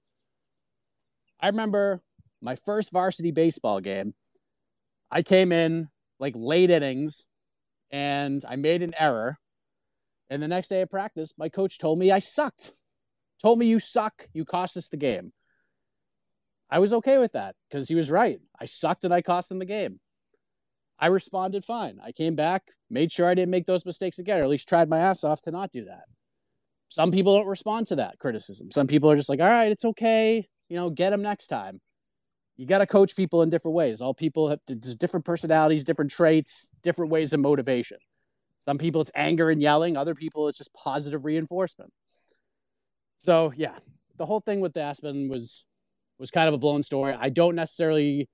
[1.42, 2.02] I remember
[2.42, 4.14] my first varsity baseball game.
[5.12, 5.90] I came in
[6.20, 7.26] like late innings
[7.92, 9.38] and I made an error.
[10.30, 12.74] And the next day of practice, my coach told me I sucked.
[13.42, 14.28] Told me you suck.
[14.34, 15.32] You cost us the game.
[16.70, 18.40] I was okay with that because he was right.
[18.60, 20.00] I sucked and I cost him the game.
[21.00, 22.00] I responded fine.
[22.04, 24.90] I came back, made sure I didn't make those mistakes again, or at least tried
[24.90, 26.04] my ass off to not do that.
[26.90, 28.70] Some people don't respond to that criticism.
[28.72, 30.48] Some people are just like, all right, it's okay.
[30.68, 31.80] You know, get them next time.
[32.60, 34.02] You got to coach people in different ways.
[34.02, 34.60] All people have
[34.98, 38.00] different personalities, different traits, different ways of motivation.
[38.58, 39.96] Some people it's anger and yelling.
[39.96, 41.90] Other people it's just positive reinforcement.
[43.18, 43.78] So yeah,
[44.18, 45.66] the whole thing with Aspen was
[46.18, 47.16] was kind of a blown story.
[47.18, 48.28] I don't necessarily.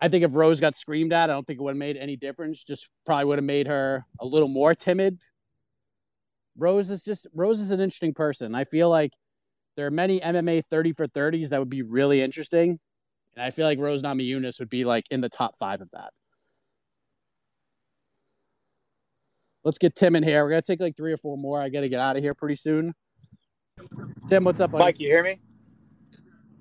[0.00, 2.16] I think if Rose got screamed at, I don't think it would have made any
[2.16, 2.64] difference.
[2.64, 5.22] Just probably would have made her a little more timid.
[6.56, 8.56] Rose is just Rose is an interesting person.
[8.56, 9.12] I feel like
[9.76, 12.80] there are many MMA 30 for 30s that would be really interesting.
[13.36, 16.10] And I feel like Rose Namajunas would be like in the top five of that.
[19.64, 20.42] Let's get Tim in here.
[20.44, 21.60] We're gonna take like three or four more.
[21.60, 22.94] I gotta get out of here pretty soon.
[24.26, 24.84] Tim, what's up, buddy?
[24.84, 25.00] Mike?
[25.00, 25.38] You hear me?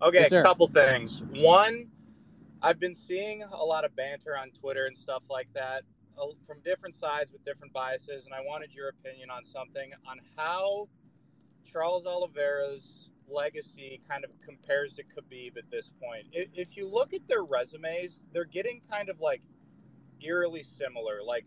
[0.01, 1.23] Okay, yes, a couple things.
[1.31, 1.87] One,
[2.61, 5.83] I've been seeing a lot of banter on Twitter and stuff like that
[6.19, 10.19] uh, from different sides with different biases, and I wanted your opinion on something on
[10.35, 10.87] how
[11.71, 12.96] Charles Oliveira's
[13.29, 16.25] legacy kind of compares to Khabib at this point.
[16.31, 19.41] If you look at their resumes, they're getting kind of like
[20.21, 21.19] eerily similar.
[21.23, 21.45] Like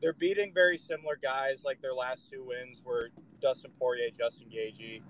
[0.00, 1.62] they're beating very similar guys.
[1.64, 3.10] Like their last two wins were
[3.40, 5.02] Dustin Poirier, Justin Gaethje.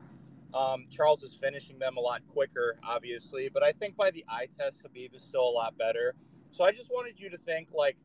[0.54, 4.46] Um, Charles is finishing them a lot quicker, obviously, but I think by the eye
[4.58, 6.14] test, Khabib is still a lot better.
[6.50, 7.96] So I just wanted you to think like,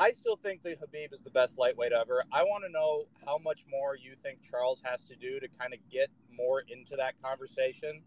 [0.00, 2.22] I still think that Khabib is the best lightweight ever.
[2.32, 5.74] I want to know how much more you think Charles has to do to kind
[5.74, 8.02] of get more into that conversation.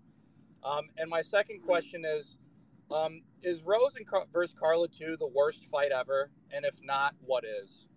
[0.63, 2.37] Um, and my second question is,
[2.91, 6.31] um, is Rose and Car- versus Carla 2 the worst fight ever?
[6.51, 7.87] And if not, what is?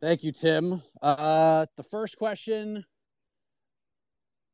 [0.00, 0.82] Thank you, Tim.
[1.02, 2.82] Uh, the first question,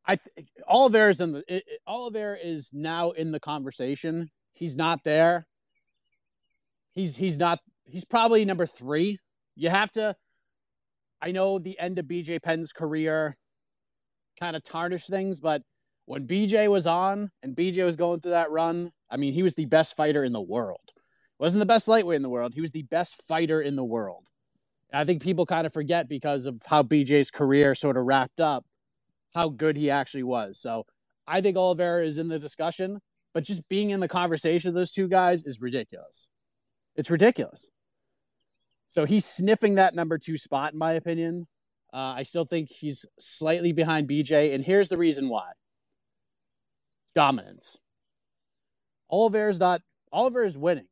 [0.04, 4.30] I th- Oliveira is in the it, Oliveira is now in the conversation.
[4.52, 5.47] He's not there.
[6.98, 7.60] He's he's not.
[7.84, 9.20] He's probably number three.
[9.54, 10.16] You have to.
[11.22, 13.36] I know the end of BJ Penn's career
[14.40, 15.62] kind of tarnished things, but
[16.06, 19.54] when BJ was on and BJ was going through that run, I mean, he was
[19.54, 20.90] the best fighter in the world.
[21.38, 22.52] Wasn't the best lightweight in the world.
[22.52, 24.24] He was the best fighter in the world.
[24.92, 28.64] I think people kind of forget because of how BJ's career sort of wrapped up,
[29.36, 30.58] how good he actually was.
[30.58, 30.84] So
[31.28, 32.98] I think Oliveira is in the discussion,
[33.34, 36.26] but just being in the conversation of those two guys is ridiculous.
[36.98, 37.70] It's ridiculous.
[38.88, 41.46] So he's sniffing that number two spot, in my opinion.
[41.94, 45.52] Uh, I still think he's slightly behind BJ, and here's the reason why:
[47.14, 47.78] dominance.
[49.10, 49.80] Oliveira's not.
[50.12, 50.88] Oliver is winning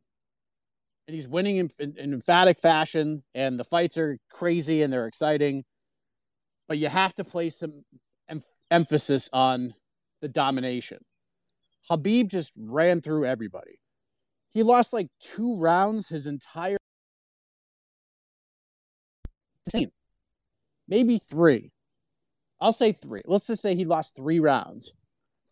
[1.07, 5.07] and he's winning in, in, in emphatic fashion, and the fights are crazy and they're
[5.07, 5.65] exciting.
[6.69, 7.85] But you have to place some
[8.29, 9.75] em- emphasis on
[10.21, 10.99] the domination.
[11.89, 13.79] Khabib just ran through everybody.
[14.51, 16.79] He lost like two rounds his entire
[19.71, 19.91] team,
[20.89, 21.73] maybe three.
[22.61, 23.23] I'll say three.
[23.27, 24.93] Let's just say he lost three rounds.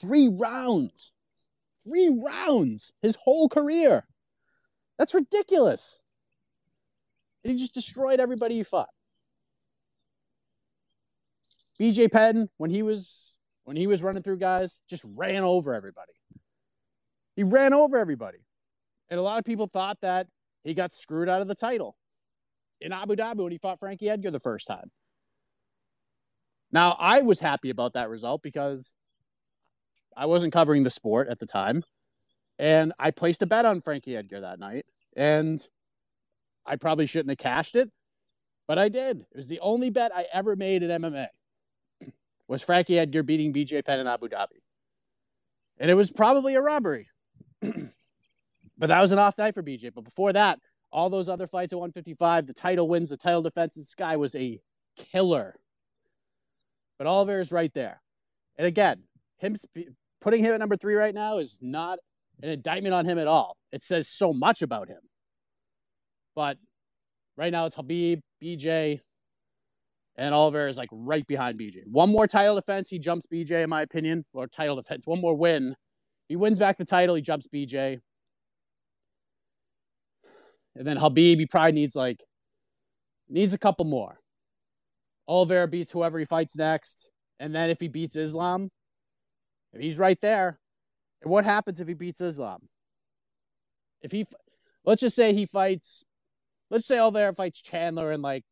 [0.00, 1.12] Three rounds.
[1.86, 4.06] Three rounds his whole career.
[4.98, 6.00] That's ridiculous.
[7.42, 8.88] And he just destroyed everybody he fought.
[11.78, 16.12] BJ Penn, when he was when he was running through guys, just ran over everybody.
[17.36, 18.43] He ran over everybody.
[19.10, 20.26] And a lot of people thought that
[20.62, 21.96] he got screwed out of the title
[22.80, 24.90] in Abu Dhabi when he fought Frankie Edgar the first time.
[26.72, 28.94] Now, I was happy about that result because
[30.16, 31.82] I wasn't covering the sport at the time.
[32.58, 34.86] And I placed a bet on Frankie Edgar that night.
[35.16, 35.64] And
[36.66, 37.92] I probably shouldn't have cashed it,
[38.66, 39.20] but I did.
[39.20, 41.26] It was the only bet I ever made in MMA.
[42.48, 44.60] Was Frankie Edgar beating BJ Penn in Abu Dhabi.
[45.78, 47.08] And it was probably a robbery.
[48.78, 49.92] but that was an off night for BJ.
[49.94, 50.58] But before that,
[50.92, 54.34] all those other fights at 155, the title wins, the title defense, this guy was
[54.34, 54.60] a
[54.96, 55.56] killer.
[56.98, 58.00] But Oliver is right there.
[58.56, 59.02] And again,
[59.38, 59.56] him
[60.20, 61.98] putting him at number three right now is not
[62.42, 63.56] an indictment on him at all.
[63.72, 65.00] It says so much about him.
[66.36, 66.58] But
[67.36, 69.00] right now it's Khabib, BJ,
[70.16, 71.82] and Oliver is like right behind BJ.
[71.86, 75.06] One more title defense, he jumps BJ, in my opinion, or title defense.
[75.06, 75.74] One more win.
[76.28, 77.98] He wins back the title, he jumps BJ.
[80.76, 82.22] And then Khabib, he probably needs like
[83.28, 84.18] needs a couple more.
[85.26, 88.70] Oliveira beats whoever he fights next, and then if he beats Islam,
[89.72, 90.58] if he's right there,
[91.22, 92.68] and what happens if he beats Islam?
[94.02, 94.26] If he,
[94.84, 96.04] let's just say he fights,
[96.70, 98.44] let's say Oliveira fights Chandler in like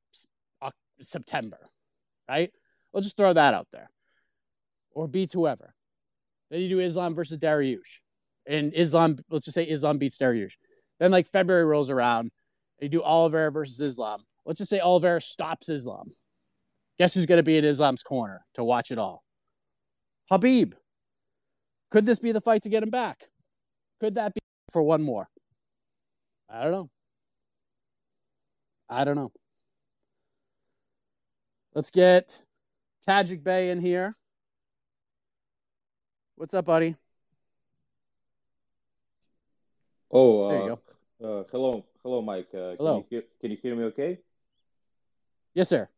[1.02, 1.58] September,
[2.28, 2.50] right?
[2.94, 3.90] Let's just throw that out there,
[4.92, 5.74] or beats whoever.
[6.50, 8.00] Then you do Islam versus Dariush,
[8.46, 9.18] and Islam.
[9.28, 10.54] Let's just say Islam beats Dariush.
[11.02, 12.30] Then like February rolls around,
[12.80, 14.22] you do Oliveira versus Islam.
[14.46, 16.12] Let's just say Oliveira stops Islam.
[16.96, 19.24] Guess who's going to be in Islam's corner to watch it all?
[20.30, 20.74] Khabib.
[21.90, 23.18] Could this be the fight to get him back?
[24.00, 24.40] Could that be
[24.70, 25.28] for one more?
[26.48, 26.90] I don't know.
[28.88, 29.32] I don't know.
[31.74, 32.40] Let's get
[33.04, 34.14] Tajik Bay in here.
[36.36, 36.94] What's up, buddy?
[40.12, 40.91] Oh, uh, there you go.
[41.22, 42.48] Uh, hello, hello, Mike.
[42.52, 42.94] Uh, hello.
[42.94, 43.84] Can you, hear, can you hear me?
[43.84, 44.18] Okay.
[45.54, 45.88] Yes, sir.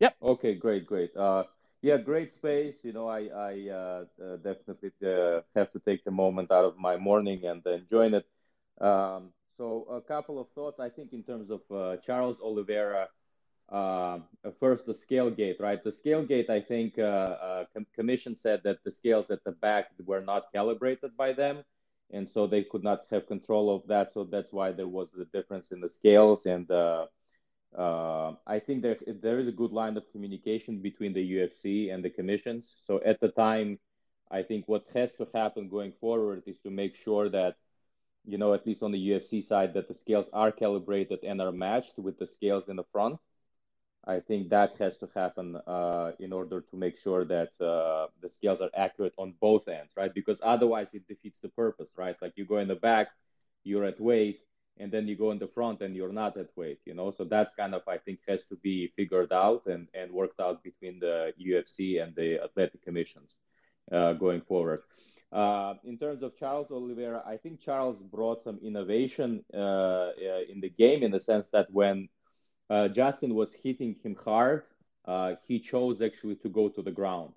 [0.00, 0.16] Yep.
[0.20, 1.16] Okay, great, great.
[1.16, 1.44] Uh,
[1.82, 2.78] yeah, great space.
[2.82, 6.76] You know, I I uh, uh, definitely uh, have to take the moment out of
[6.78, 8.26] my morning and enjoying it.
[8.80, 10.80] Um, so a couple of thoughts.
[10.80, 13.08] I think in terms of uh, Charles Oliveira.
[13.68, 14.18] Uh,
[14.60, 15.82] first, the scale gate, right?
[15.82, 19.52] The scale gate, I think, uh, uh, com- commission said that the scales at the
[19.52, 21.64] back were not calibrated by them,
[22.12, 24.12] and so they could not have control of that.
[24.12, 27.06] So that's why there was the difference in the scales, and uh,
[27.76, 32.04] uh, I think there there is a good line of communication between the UFC and
[32.04, 32.74] the commissions.
[32.84, 33.78] So at the time,
[34.30, 37.56] I think what has to happen going forward is to make sure that
[38.24, 41.52] you know at least on the UFC side that the scales are calibrated and are
[41.52, 43.18] matched with the scales in the front.
[44.04, 48.28] I think that has to happen uh, in order to make sure that uh, the
[48.28, 50.12] scales are accurate on both ends, right?
[50.12, 52.16] Because otherwise it defeats the purpose, right?
[52.20, 53.08] Like you go in the back,
[53.62, 54.40] you're at weight,
[54.78, 57.24] and then you go in the front and you're not at weight you know so
[57.24, 60.98] that's kind of i think has to be figured out and and worked out between
[60.98, 63.36] the ufc and the athletic commissions
[63.90, 64.80] uh, going forward
[65.32, 70.60] uh, in terms of charles oliveira i think charles brought some innovation uh, uh in
[70.60, 72.08] the game in the sense that when
[72.72, 74.64] uh, justin was hitting him hard
[75.06, 77.34] uh, he chose actually to go to the ground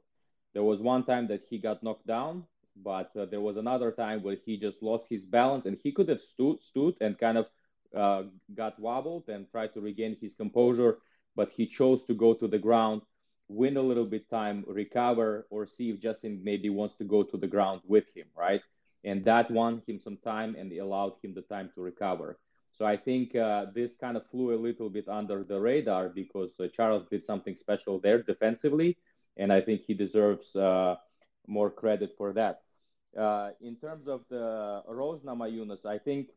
[0.54, 4.22] there was one time that he got knocked down but uh, there was another time
[4.24, 7.48] where he just lost his balance and he could have stood, stood and kind of
[7.96, 8.24] uh,
[8.54, 11.00] got wobbled and tried to regain his composure,
[11.36, 13.02] but he chose to go to the ground,
[13.48, 17.38] win a little bit time, recover, or see if Justin maybe wants to go to
[17.38, 18.62] the ground with him, right?
[19.06, 22.38] And that won him some time and allowed him the time to recover.
[22.76, 26.60] So I think uh, this kind of flew a little bit under the radar because
[26.60, 28.98] uh, Charles did something special there defensively,
[29.38, 30.96] and I think he deserves uh,
[31.48, 32.62] more credit for that.
[33.18, 36.32] Uh, in terms of the Rose Namajunas, I think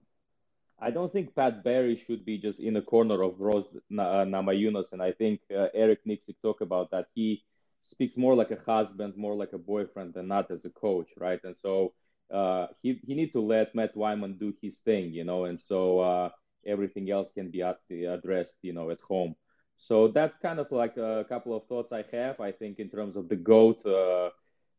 [0.79, 4.93] I don't think Pat Barry should be just in the corner of Rose uh, Namajunas,
[4.93, 7.07] and I think uh, Eric Nicksick talked about that.
[7.17, 7.43] He
[7.81, 11.41] speaks more like a husband, more like a boyfriend, than not as a coach, right?
[11.43, 11.95] And so
[12.33, 16.01] uh, he he need to let Matt Wyman do his thing, you know, and so
[16.01, 16.29] uh,
[16.67, 19.35] everything else can be at, addressed, you know, at home.
[19.77, 22.41] So that's kind of like a couple of thoughts I have.
[22.41, 23.85] I think in terms of the goat.
[23.87, 24.31] Uh,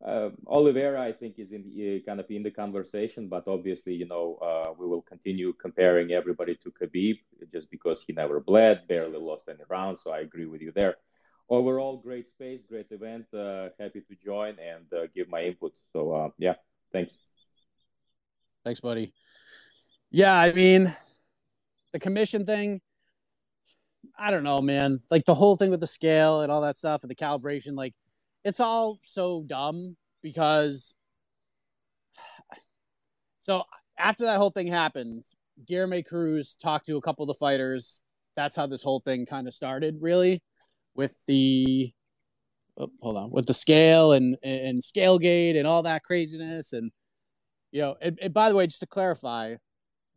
[0.05, 4.07] uh, Oliveira, I think, is in the, kind of in the conversation, but obviously, you
[4.07, 7.19] know, uh, we will continue comparing everybody to Khabib
[7.51, 10.01] just because he never bled, barely lost any rounds.
[10.03, 10.95] So I agree with you there.
[11.49, 13.25] Overall, great space, great event.
[13.33, 15.73] Uh, happy to join and uh, give my input.
[15.91, 16.55] So uh, yeah,
[16.93, 17.17] thanks.
[18.64, 19.14] Thanks, buddy.
[20.12, 20.93] Yeah, I mean,
[21.93, 22.82] the commission thing.
[24.18, 24.99] I don't know, man.
[25.10, 27.93] Like the whole thing with the scale and all that stuff and the calibration, like
[28.43, 30.95] it's all so dumb because
[33.39, 33.64] so
[33.97, 35.24] after that whole thing happened,
[35.66, 38.01] Guilherme Cruz talked to a couple of the fighters.
[38.36, 40.41] That's how this whole thing kind of started, really,
[40.95, 41.91] with the
[42.78, 46.91] oh, hold on with the scale and and scale gate and all that craziness and
[47.72, 49.55] you know and, and by the way just to clarify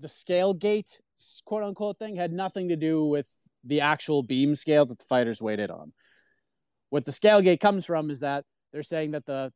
[0.00, 1.00] the scale gate
[1.44, 3.28] quote unquote thing had nothing to do with
[3.64, 5.92] the actual beam scale that the fighters weighed it on.
[6.90, 9.52] What the scale gate comes from is that they're saying that the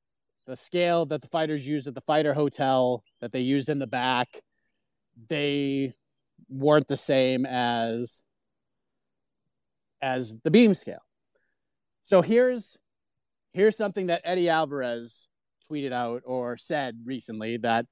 [0.46, 3.86] the scale that the fighters used at the fighter hotel that they used in the
[3.86, 4.40] back
[5.28, 5.92] they
[6.48, 8.22] weren't the same as
[10.02, 11.02] as the beam scale.
[12.02, 12.78] So here's
[13.52, 15.28] here's something that eddie alvarez
[15.70, 17.86] tweeted out or said recently that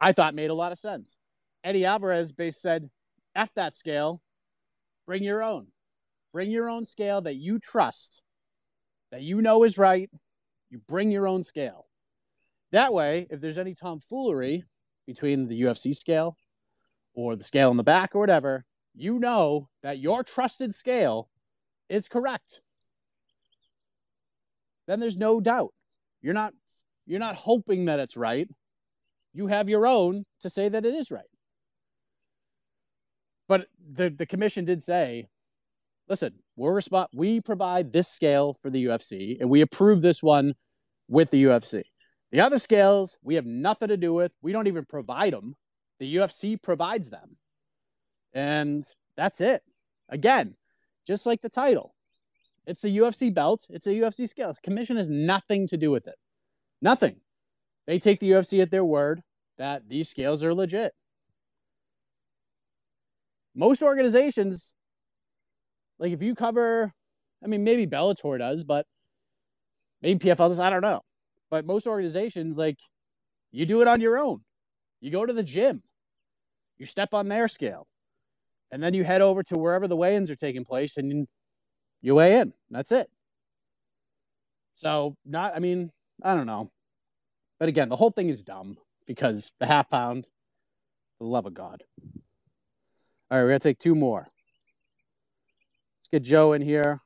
[0.00, 1.18] i thought made a lot of sense
[1.62, 2.90] eddie alvarez basically said
[3.34, 4.20] f that scale
[5.06, 5.66] bring your own
[6.32, 8.24] bring your own scale that you trust
[9.14, 10.10] that you know is right,
[10.70, 11.86] you bring your own scale.
[12.72, 14.64] That way, if there's any tomfoolery
[15.06, 16.36] between the UFC scale
[17.14, 21.28] or the scale in the back or whatever, you know that your trusted scale
[21.88, 22.60] is correct.
[24.88, 25.72] Then there's no doubt.
[26.20, 26.52] You're not
[27.06, 28.48] you're not hoping that it's right.
[29.32, 31.24] You have your own to say that it is right.
[33.48, 35.28] But the, the commission did say,
[36.08, 40.54] listen, we're resp- we provide this scale for the UFC and we approve this one
[41.08, 41.82] with the UFC.
[42.32, 44.32] The other scales we have nothing to do with.
[44.42, 45.54] We don't even provide them.
[46.00, 47.36] The UFC provides them.
[48.32, 48.82] And
[49.16, 49.62] that's it.
[50.08, 50.54] Again,
[51.06, 51.94] just like the title.
[52.66, 54.54] It's a UFC belt, it's a UFC scale.
[54.62, 56.16] Commission has nothing to do with it.
[56.84, 57.16] Nothing.
[57.86, 59.22] They take the UFC at their word
[59.56, 60.92] that these scales are legit.
[63.54, 64.74] Most organizations,
[65.98, 66.92] like if you cover,
[67.42, 68.84] I mean, maybe Bellator does, but
[70.02, 71.00] maybe PFL does, I don't know.
[71.50, 72.76] But most organizations, like,
[73.50, 74.40] you do it on your own.
[75.00, 75.82] You go to the gym,
[76.76, 77.86] you step on their scale,
[78.70, 81.26] and then you head over to wherever the weigh ins are taking place and
[82.02, 82.52] you weigh in.
[82.68, 83.08] That's it.
[84.74, 85.90] So, not, I mean,
[86.22, 86.70] I don't know.
[87.58, 88.76] But again, the whole thing is dumb
[89.06, 90.26] because the half pound,
[91.20, 91.82] the love of God.
[93.30, 94.28] All right, we're going to take two more.
[95.98, 97.00] Let's get Joe in here.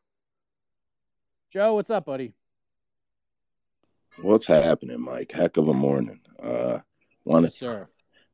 [1.50, 2.34] Joe, what's up, buddy?
[4.20, 5.30] What's happening, Mike?
[5.32, 6.20] Heck of a morning.
[6.42, 6.78] Uh,
[7.24, 7.86] want to yes,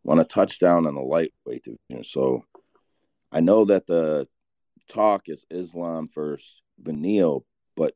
[0.03, 2.05] want to touch down on the lightweight division.
[2.05, 2.45] So,
[3.31, 4.27] I know that the
[4.89, 6.47] talk is Islam versus
[6.83, 7.45] Beneil,
[7.77, 7.95] but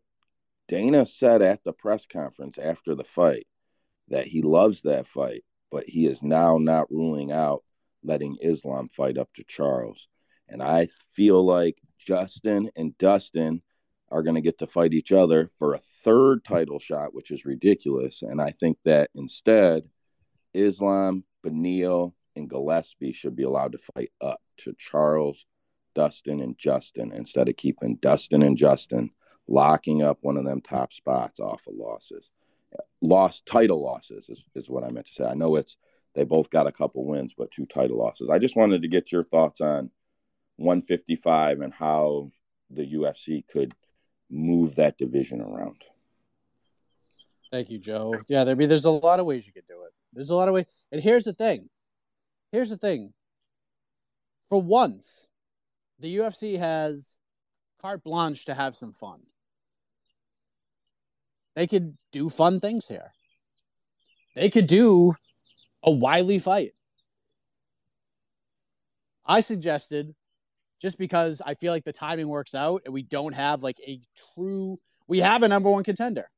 [0.69, 3.47] Dana said at the press conference after the fight
[4.11, 7.63] that he loves that fight, but he is now not ruling out
[8.03, 10.07] letting Islam fight up to Charles.
[10.49, 13.63] And I feel like Justin and Dustin
[14.11, 17.45] are going to get to fight each other for a third title shot, which is
[17.45, 18.23] ridiculous.
[18.23, 19.83] And I think that instead,
[20.55, 25.45] Islam, Beneil, and Gillespie should be allowed to fight up to Charles,
[25.95, 29.11] Dustin, and Justin instead of keeping Dustin and Justin
[29.49, 32.29] locking up one of them top spots off of losses
[33.01, 35.25] lost title losses is, is what I meant to say.
[35.25, 35.77] I know it's
[36.14, 38.29] they both got a couple wins, but two title losses.
[38.31, 39.91] I just wanted to get your thoughts on
[40.57, 42.31] 155 and how
[42.71, 43.75] the UFC could
[44.31, 45.83] move that division around.
[47.51, 48.14] Thank you, Joe.
[48.29, 49.93] Yeah, there be there's a lot of ways you could do it.
[50.12, 50.66] There's a lot of ways.
[50.93, 51.69] And here's the thing.
[52.53, 53.12] Here's the thing.
[54.51, 55.29] For once,
[55.99, 57.19] the UFC has
[57.81, 59.21] carte blanche to have some fun.
[61.59, 63.13] They could do fun things here.
[64.37, 65.17] They could do
[65.83, 66.71] a wily fight.
[69.27, 70.15] I suggested
[70.81, 74.01] just because I feel like the timing works out and we don't have like a
[74.37, 74.79] true
[75.09, 76.31] we have a number one contender.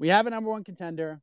[0.00, 1.20] We have a number one contender.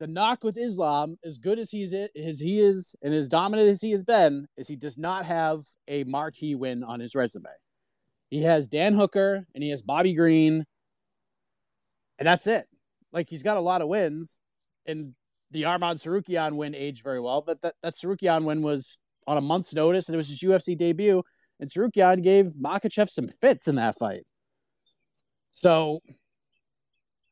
[0.00, 3.80] The knock with Islam, as good as he's as he is and as dominant as
[3.80, 7.46] he has been, is he does not have a marquee win on his resume.
[8.28, 10.66] He has Dan Hooker and he has Bobby Green
[12.18, 12.66] and that's it.
[13.12, 14.38] Like he's got a lot of wins,
[14.86, 15.14] and
[15.50, 19.40] the Arman Tsarukyan win aged very well, but that that Tsarukyan win was on a
[19.40, 21.22] month's notice, and it was his UFC debut,
[21.60, 24.24] and Tsarukyan gave Makhachev some fits in that fight.
[25.52, 26.00] So,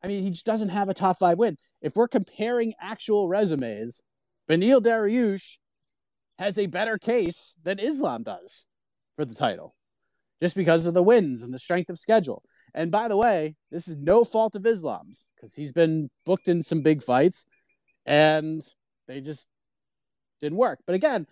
[0.02, 1.56] I mean, he just doesn't have a top five win.
[1.82, 4.00] If we're comparing actual resumes,
[4.48, 5.58] Beneil Dariush
[6.38, 8.64] has a better case than Islam does
[9.16, 9.74] for the title,
[10.42, 12.42] just because of the wins and the strength of schedule.
[12.74, 16.62] And by the way, this is no fault of Islam's because he's been booked in
[16.62, 17.46] some big fights
[18.04, 18.62] and
[19.06, 19.48] they just
[20.40, 20.80] didn't work.
[20.86, 21.26] But again,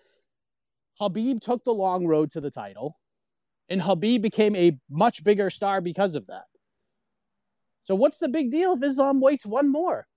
[0.99, 2.97] Khabib took the long road to the title
[3.69, 6.45] and Khabib became a much bigger star because of that.
[7.83, 10.07] So what's the big deal if Islam waits one more?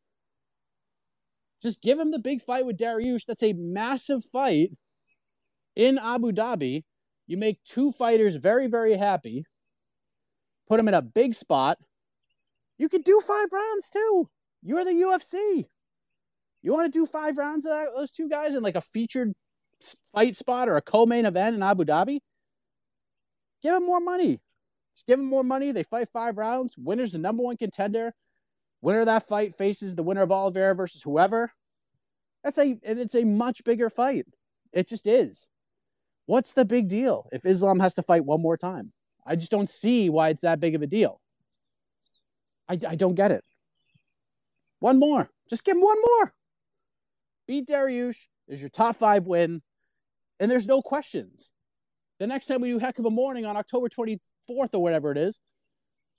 [1.61, 3.25] Just give him the big fight with Dariush.
[3.27, 4.71] That's a massive fight
[5.75, 6.85] in Abu Dhabi.
[7.27, 9.47] You make two fighters very, very happy
[10.69, 11.79] put them in a big spot.
[12.79, 14.29] You could do five rounds too.
[14.63, 15.67] You're the UFC.
[16.63, 19.33] You want to do five rounds of that, those two guys in like a featured
[20.13, 22.19] fight spot or a co-main event in Abu Dhabi?
[23.63, 24.41] Give them more money.
[24.95, 25.73] Just give them more money.
[25.73, 26.77] They fight five rounds.
[26.77, 28.13] Winner's the number one contender.
[28.83, 31.53] Winner of that fight faces the winner of Oliveira versus whoever.
[32.43, 34.27] That's a and it's a much bigger fight.
[34.73, 35.49] It just is.
[36.27, 38.93] What's the big deal if Islam has to fight one more time?
[39.25, 41.21] I just don't see why it's that big of a deal.
[42.69, 43.45] I, I don't get it.
[44.81, 45.31] One more.
[45.49, 46.35] Just give him one more.
[47.47, 49.63] Beat Dariush is your top five win,
[50.41, 51.53] and there's no questions.
[52.19, 54.19] The next time we do Heck of a Morning on October 24th
[54.49, 55.41] or whatever it is,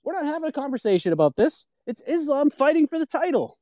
[0.04, 1.66] we're not having a conversation about this.
[1.86, 3.58] It's Islam fighting for the title.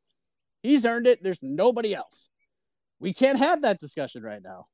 [0.63, 1.23] He's earned it.
[1.23, 2.29] There's nobody else.
[3.01, 4.67] We can't have that discussion right now.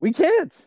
[0.00, 0.66] We can't.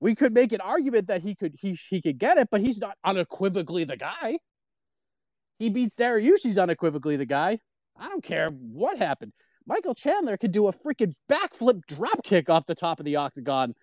[0.00, 2.78] We could make an argument that he could he he could get it, but he's
[2.78, 4.38] not unequivocally the guy.
[5.58, 7.58] He beats Dariush, he's unequivocally the guy.
[7.96, 9.32] I don't care what happened.
[9.66, 13.74] Michael Chandler could do a freaking backflip drop kick off the top of the octagon.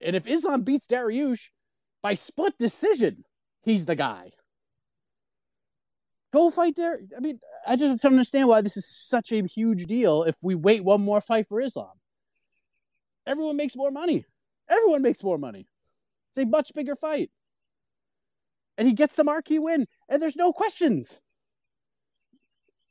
[0.00, 1.50] And if Islam beats Dariush
[2.02, 3.24] by split decision,
[3.62, 4.30] he's the guy.
[6.32, 6.98] Go fight Dar.
[7.16, 10.54] I mean, I just don't understand why this is such a huge deal if we
[10.54, 11.97] wait one more fight for Islam.
[13.28, 14.24] Everyone makes more money.
[14.70, 15.68] Everyone makes more money.
[16.30, 17.30] It's a much bigger fight.
[18.78, 21.20] And he gets the marquee win, and there's no questions.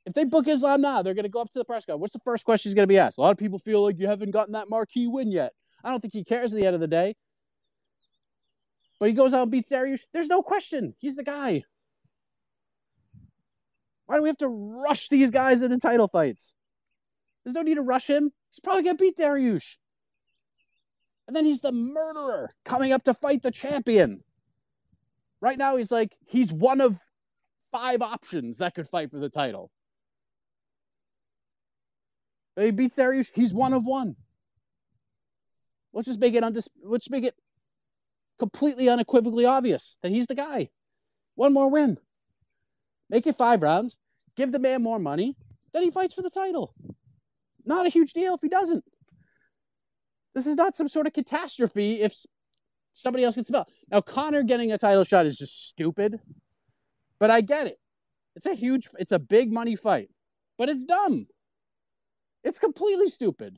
[0.06, 1.96] If they book Islam now, they're going to go up to the press guy.
[1.96, 3.18] What's the first question he's going to be asked?
[3.18, 5.54] A lot of people feel like you haven't gotten that marquee win yet.
[5.84, 7.16] I don't think he cares at the end of the day.
[9.00, 10.02] But he goes out and beats Dariush.
[10.14, 10.94] There's no question.
[11.00, 11.64] He's the guy.
[14.06, 16.54] Why do we have to rush these guys into title fights?
[17.44, 18.32] There's no need to rush him.
[18.52, 19.78] He's probably going to beat Dariush.
[21.28, 24.24] And then he's the murderer coming up to fight the champion.
[25.42, 27.00] Right now, he's like, he's one of
[27.72, 29.70] five options that could fight for the title.
[32.56, 34.16] He beats Dariush, he's one of one.
[35.94, 37.36] Let's just make it undis- let's make it
[38.40, 40.70] completely unequivocally obvious that he's the guy.
[41.36, 41.98] One more win.
[43.10, 43.98] Make it five rounds.
[44.36, 45.36] Give the man more money.
[45.74, 46.74] Then he fights for the title.
[47.66, 48.84] Not a huge deal if he doesn't.
[50.38, 52.16] This is not some sort of catastrophe if
[52.94, 53.70] somebody else gets the belt.
[53.90, 56.20] Now, Conor getting a title shot is just stupid,
[57.18, 57.80] but I get it.
[58.36, 60.12] It's a huge, it's a big money fight,
[60.60, 61.26] but it's dumb.
[62.44, 63.58] It's completely stupid.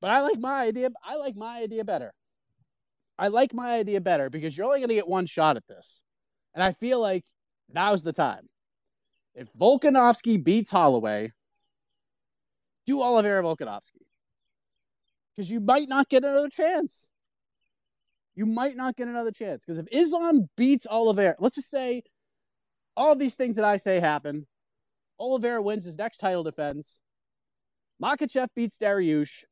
[0.00, 0.90] But I like my idea.
[1.04, 2.14] I like my idea better.
[3.18, 6.00] I like my idea better because you're only going to get one shot at this.
[6.54, 7.24] And I feel like
[7.74, 8.48] now's the time.
[9.34, 11.32] If Volkanovski beats Holloway,
[12.86, 14.06] do Oliveira Volkanovski
[15.36, 17.08] because you might not get another chance.
[18.34, 22.02] You might not get another chance because if Islam beats Oliveira, let's just say
[22.96, 24.46] all these things that I say happen.
[25.18, 27.00] Oliveira wins his next title defense.
[28.02, 29.44] Makhachev beats Dariush.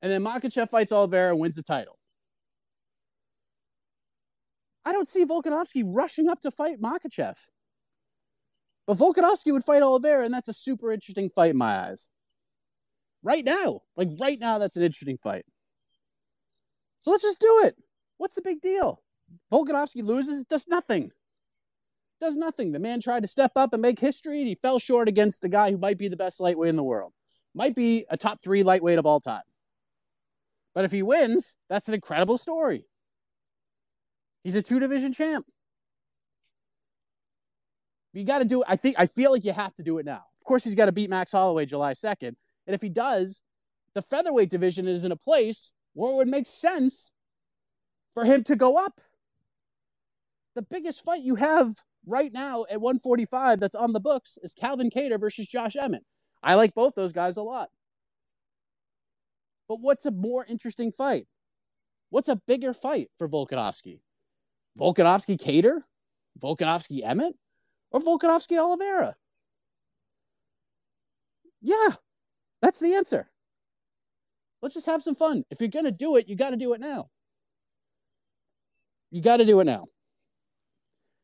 [0.00, 1.98] And then Makhachev fights Oliveira and wins the title.
[4.84, 7.36] I don't see Volkanovski rushing up to fight Makhachev.
[8.86, 12.08] But Volkanovski would fight Oliveira, and that's a super interesting fight in my eyes
[13.22, 13.80] right now.
[13.96, 15.44] Like right now, that's an interesting fight.
[17.00, 17.76] So let's just do it.
[18.18, 19.02] What's the big deal?
[19.52, 21.10] Volkanovski loses, does nothing.
[22.20, 22.70] Does nothing.
[22.70, 25.48] The man tried to step up and make history, and he fell short against a
[25.48, 27.12] guy who might be the best lightweight in the world.
[27.54, 29.42] Might be a top three lightweight of all time.
[30.74, 32.86] But if he wins, that's an incredible story.
[34.44, 35.46] He's a two division champ.
[38.12, 38.66] You got to do it.
[38.68, 40.22] I think I feel like you have to do it now.
[40.38, 42.34] Of course, he's got to beat Max Holloway July 2nd.
[42.66, 43.42] And if he does,
[43.94, 47.10] the featherweight division is in a place where it would make sense
[48.14, 49.00] for him to go up.
[50.54, 51.74] The biggest fight you have
[52.06, 56.04] right now at 145 that's on the books is Calvin Kattar versus Josh Emmett.
[56.42, 57.70] I like both those guys a lot.
[59.68, 61.26] But what's a more interesting fight?
[62.10, 64.00] What's a bigger fight for Volkanovski?
[64.78, 65.80] Volkanovski Kattar?
[66.38, 67.34] Volkanovski Emmett?
[67.90, 69.14] Or Volkanovski Oliveira?
[71.62, 71.88] Yeah,
[72.62, 73.28] that's the answer.
[74.62, 75.44] Let's just have some fun.
[75.50, 77.10] If you're going to do it, you got to do it now.
[79.10, 79.86] You got to do it now.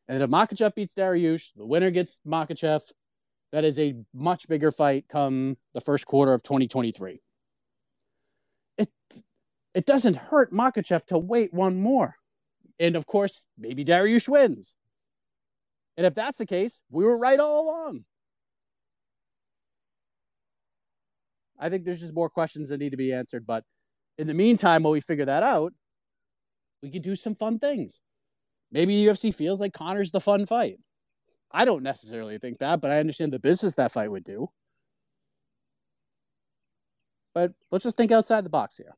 [0.09, 2.81] And if Makhachev beats Dariush, the winner gets Makhachev.
[3.51, 7.19] That is a much bigger fight come the first quarter of 2023.
[8.77, 8.89] It
[9.73, 12.15] it doesn't hurt Makhachev to wait one more.
[12.79, 14.73] And of course, maybe Dariush wins.
[15.97, 18.05] And if that's the case, we were right all along.
[21.59, 23.45] I think there's just more questions that need to be answered.
[23.45, 23.63] But
[24.17, 25.73] in the meantime, while we figure that out,
[26.81, 28.01] we could do some fun things.
[28.71, 30.79] Maybe the UFC feels like Conor's the fun fight.
[31.51, 34.49] I don't necessarily think that, but I understand the business that fight would do.
[37.33, 38.95] But let's just think outside the box here.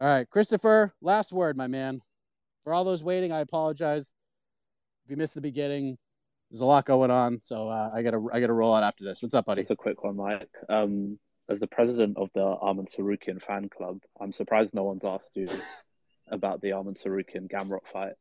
[0.00, 2.00] All right, Christopher, last word, my man.
[2.62, 4.12] For all those waiting, I apologize.
[5.04, 5.96] If you missed the beginning,
[6.50, 9.22] there's a lot going on, so uh, I gotta I gotta roll out after this.
[9.22, 9.62] What's up, buddy?
[9.62, 10.48] Just a quick one, Mike.
[10.68, 11.18] Um,
[11.48, 15.48] as the president of the Arman Tsarukyan fan club, I'm surprised no one's asked you
[16.30, 18.14] about the Arman Tsarukyan Gamrot fight.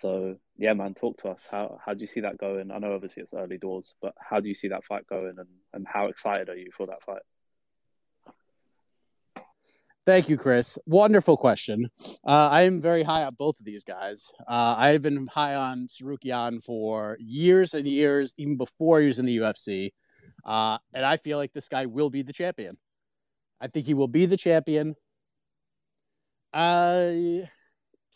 [0.00, 1.46] So yeah, man, talk to us.
[1.50, 2.70] How how do you see that going?
[2.70, 5.48] I know obviously it's early doors, but how do you see that fight going, and
[5.74, 7.22] and how excited are you for that fight?
[10.06, 10.78] Thank you, Chris.
[10.86, 11.88] Wonderful question.
[12.26, 14.32] Uh, I am very high on both of these guys.
[14.48, 19.26] Uh, I've been high on Tsarukyan for years and years, even before he was in
[19.26, 19.92] the UFC.
[20.44, 22.78] Uh, and I feel like this guy will be the champion.
[23.60, 24.94] I think he will be the champion.
[26.54, 27.10] Uh,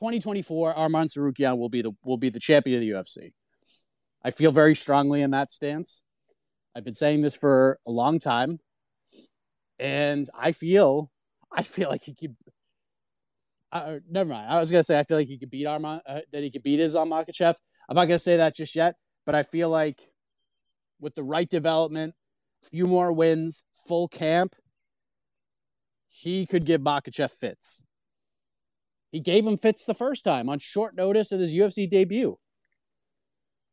[0.01, 3.33] 2024, Arman Tsarukyan will be the will be the champion of the UFC.
[4.25, 6.03] I feel very strongly in that stance.
[6.75, 8.59] I've been saying this for a long time,
[9.79, 11.11] and I feel
[11.55, 12.37] I feel like he could.
[13.71, 14.51] Uh, never mind.
[14.51, 16.01] I was gonna say I feel like he could beat Arman.
[16.07, 17.55] Uh, that he could beat Islam Makhachev.
[17.89, 20.01] I'm not gonna say that just yet, but I feel like
[21.01, 22.15] with the right development,
[22.65, 24.55] a few more wins, full camp,
[26.09, 27.83] he could give Makhachev fits.
[29.11, 32.37] He gave him fits the first time on short notice at his UFC debut.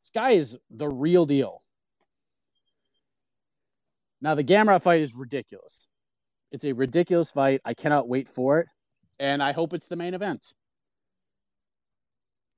[0.04, 1.62] This guy is the real deal.
[4.22, 5.88] Now the Gamrot fight is ridiculous.
[6.52, 7.62] It's a ridiculous fight.
[7.66, 8.68] I cannot wait for it.
[9.20, 10.54] And I hope it's the main event.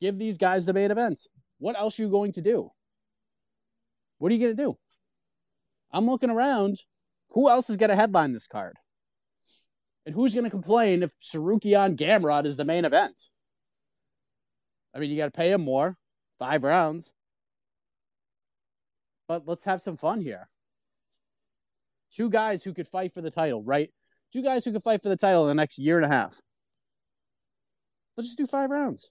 [0.01, 1.27] Give these guys the main event.
[1.59, 2.71] What else are you going to do?
[4.17, 4.77] What are you going to do?
[5.91, 6.77] I'm looking around.
[7.29, 8.77] Who else is going to headline this card?
[10.05, 13.29] And who's going to complain if Tsarukyan Gamrot is the main event?
[14.93, 15.97] I mean, you got to pay him more,
[16.39, 17.13] five rounds.
[19.27, 20.49] But let's have some fun here.
[22.13, 23.89] Two guys who could fight for the title, right?
[24.31, 26.39] Two guys who could fight for the title in the next year and a half.
[28.15, 29.09] Let's just do five rounds.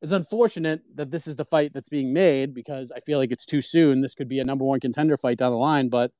[0.00, 3.46] It's unfortunate that this is the fight that's being made because I feel like it's
[3.46, 4.00] too soon.
[4.00, 6.10] This could be a number one contender fight down the line, but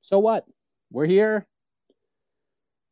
[0.00, 0.44] so what?
[0.90, 1.46] We're here.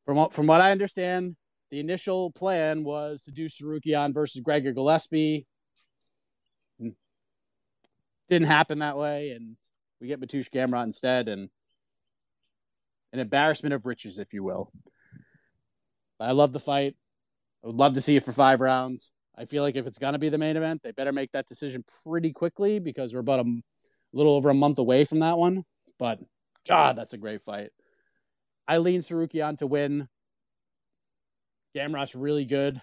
[0.04, 1.34] From what, from what I understand,
[1.70, 5.46] the initial plan was to do Tsarukyan versus Gregor Gillespie.
[6.78, 6.90] Hmm.
[8.28, 9.56] Didn't happen that way, and
[10.00, 11.48] we get Mateusz Gamrot instead, and
[13.12, 14.70] an embarrassment of riches, if you will.
[16.20, 16.96] I love the fight.
[17.62, 19.10] I would love to see it for five rounds.
[19.36, 21.46] I feel like if it's going to be the main event, they better make that
[21.46, 23.60] decision pretty quickly because we're about a
[24.12, 25.64] little over a month away from that one.
[25.98, 26.20] But
[26.66, 27.70] God, that's a great fight.
[28.66, 30.08] I lean Tsarukyan to win.
[31.76, 32.80] Gamrot's really good.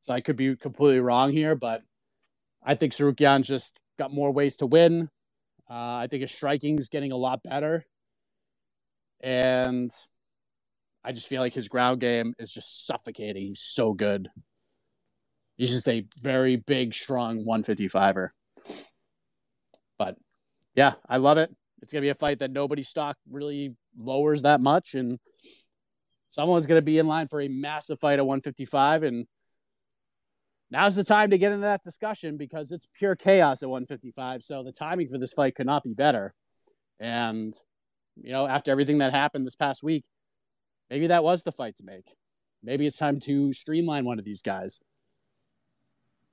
[0.00, 1.82] So I could be completely wrong here, but
[2.62, 5.08] I think Tsarukyan's just got more ways to win.
[5.70, 7.84] Uh, I think his striking's getting a lot better.
[9.20, 9.90] And
[11.04, 13.46] I just feel like his ground game is just suffocating.
[13.48, 14.28] He's so good.
[15.56, 18.30] He's just a very big, strong 155er.
[19.98, 20.16] But
[20.74, 21.54] yeah, I love it.
[21.82, 24.94] It's going to be a fight that nobody stock really lowers that much.
[24.94, 25.18] And
[26.30, 29.02] someone's going to be in line for a massive fight at 155.
[29.02, 29.26] And
[30.72, 34.42] now's the time to get into that discussion because it's pure chaos at 155.
[34.42, 36.32] So the timing for this fight could not be better.
[36.98, 37.54] And,
[38.16, 40.04] you know, after everything that happened this past week,
[40.88, 42.14] maybe that was the fight to make.
[42.62, 44.80] Maybe it's time to streamline one of these guys.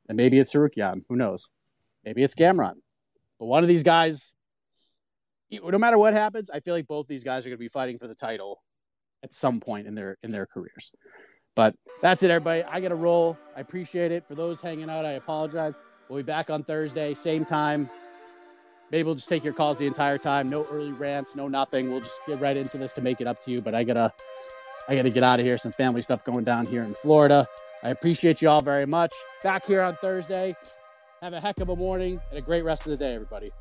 [0.07, 1.03] And maybe it's Tsarukyan.
[1.09, 1.49] Who knows?
[2.05, 2.75] Maybe it's Gamrot.
[3.39, 4.33] But one of these guys,
[5.51, 7.99] no matter what happens, I feel like both these guys are going to be fighting
[7.99, 8.63] for the title
[9.21, 10.91] at some point in their in their careers.
[11.55, 12.63] But that's it, everybody.
[12.63, 13.37] I got to roll.
[13.55, 14.27] I appreciate it.
[14.27, 15.79] For those hanging out, I apologize.
[16.07, 17.89] We'll be back on Thursday, same time.
[18.91, 20.49] Maybe we'll just take your calls the entire time.
[20.49, 21.91] No early rants, no nothing.
[21.91, 23.61] We'll just get right into this to make it up to you.
[23.61, 24.11] But I gotta,
[24.87, 25.57] I gotta get out of here.
[25.57, 27.47] Some family stuff going down here in Florida.
[27.83, 29.13] I appreciate you all very much.
[29.43, 30.55] Back here on Thursday.
[31.21, 33.51] Have a heck of a morning and a great rest of the day, everybody.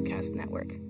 [0.00, 0.89] Podcast Network.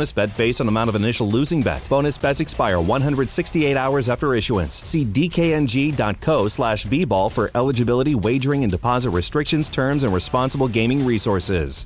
[0.01, 1.87] bonus bet based on amount of initial losing bet.
[1.87, 4.81] Bonus bets expire 168 hours after issuance.
[4.87, 11.85] See dkng.co slash bball for eligibility, wagering, and deposit restrictions, terms, and responsible gaming resources.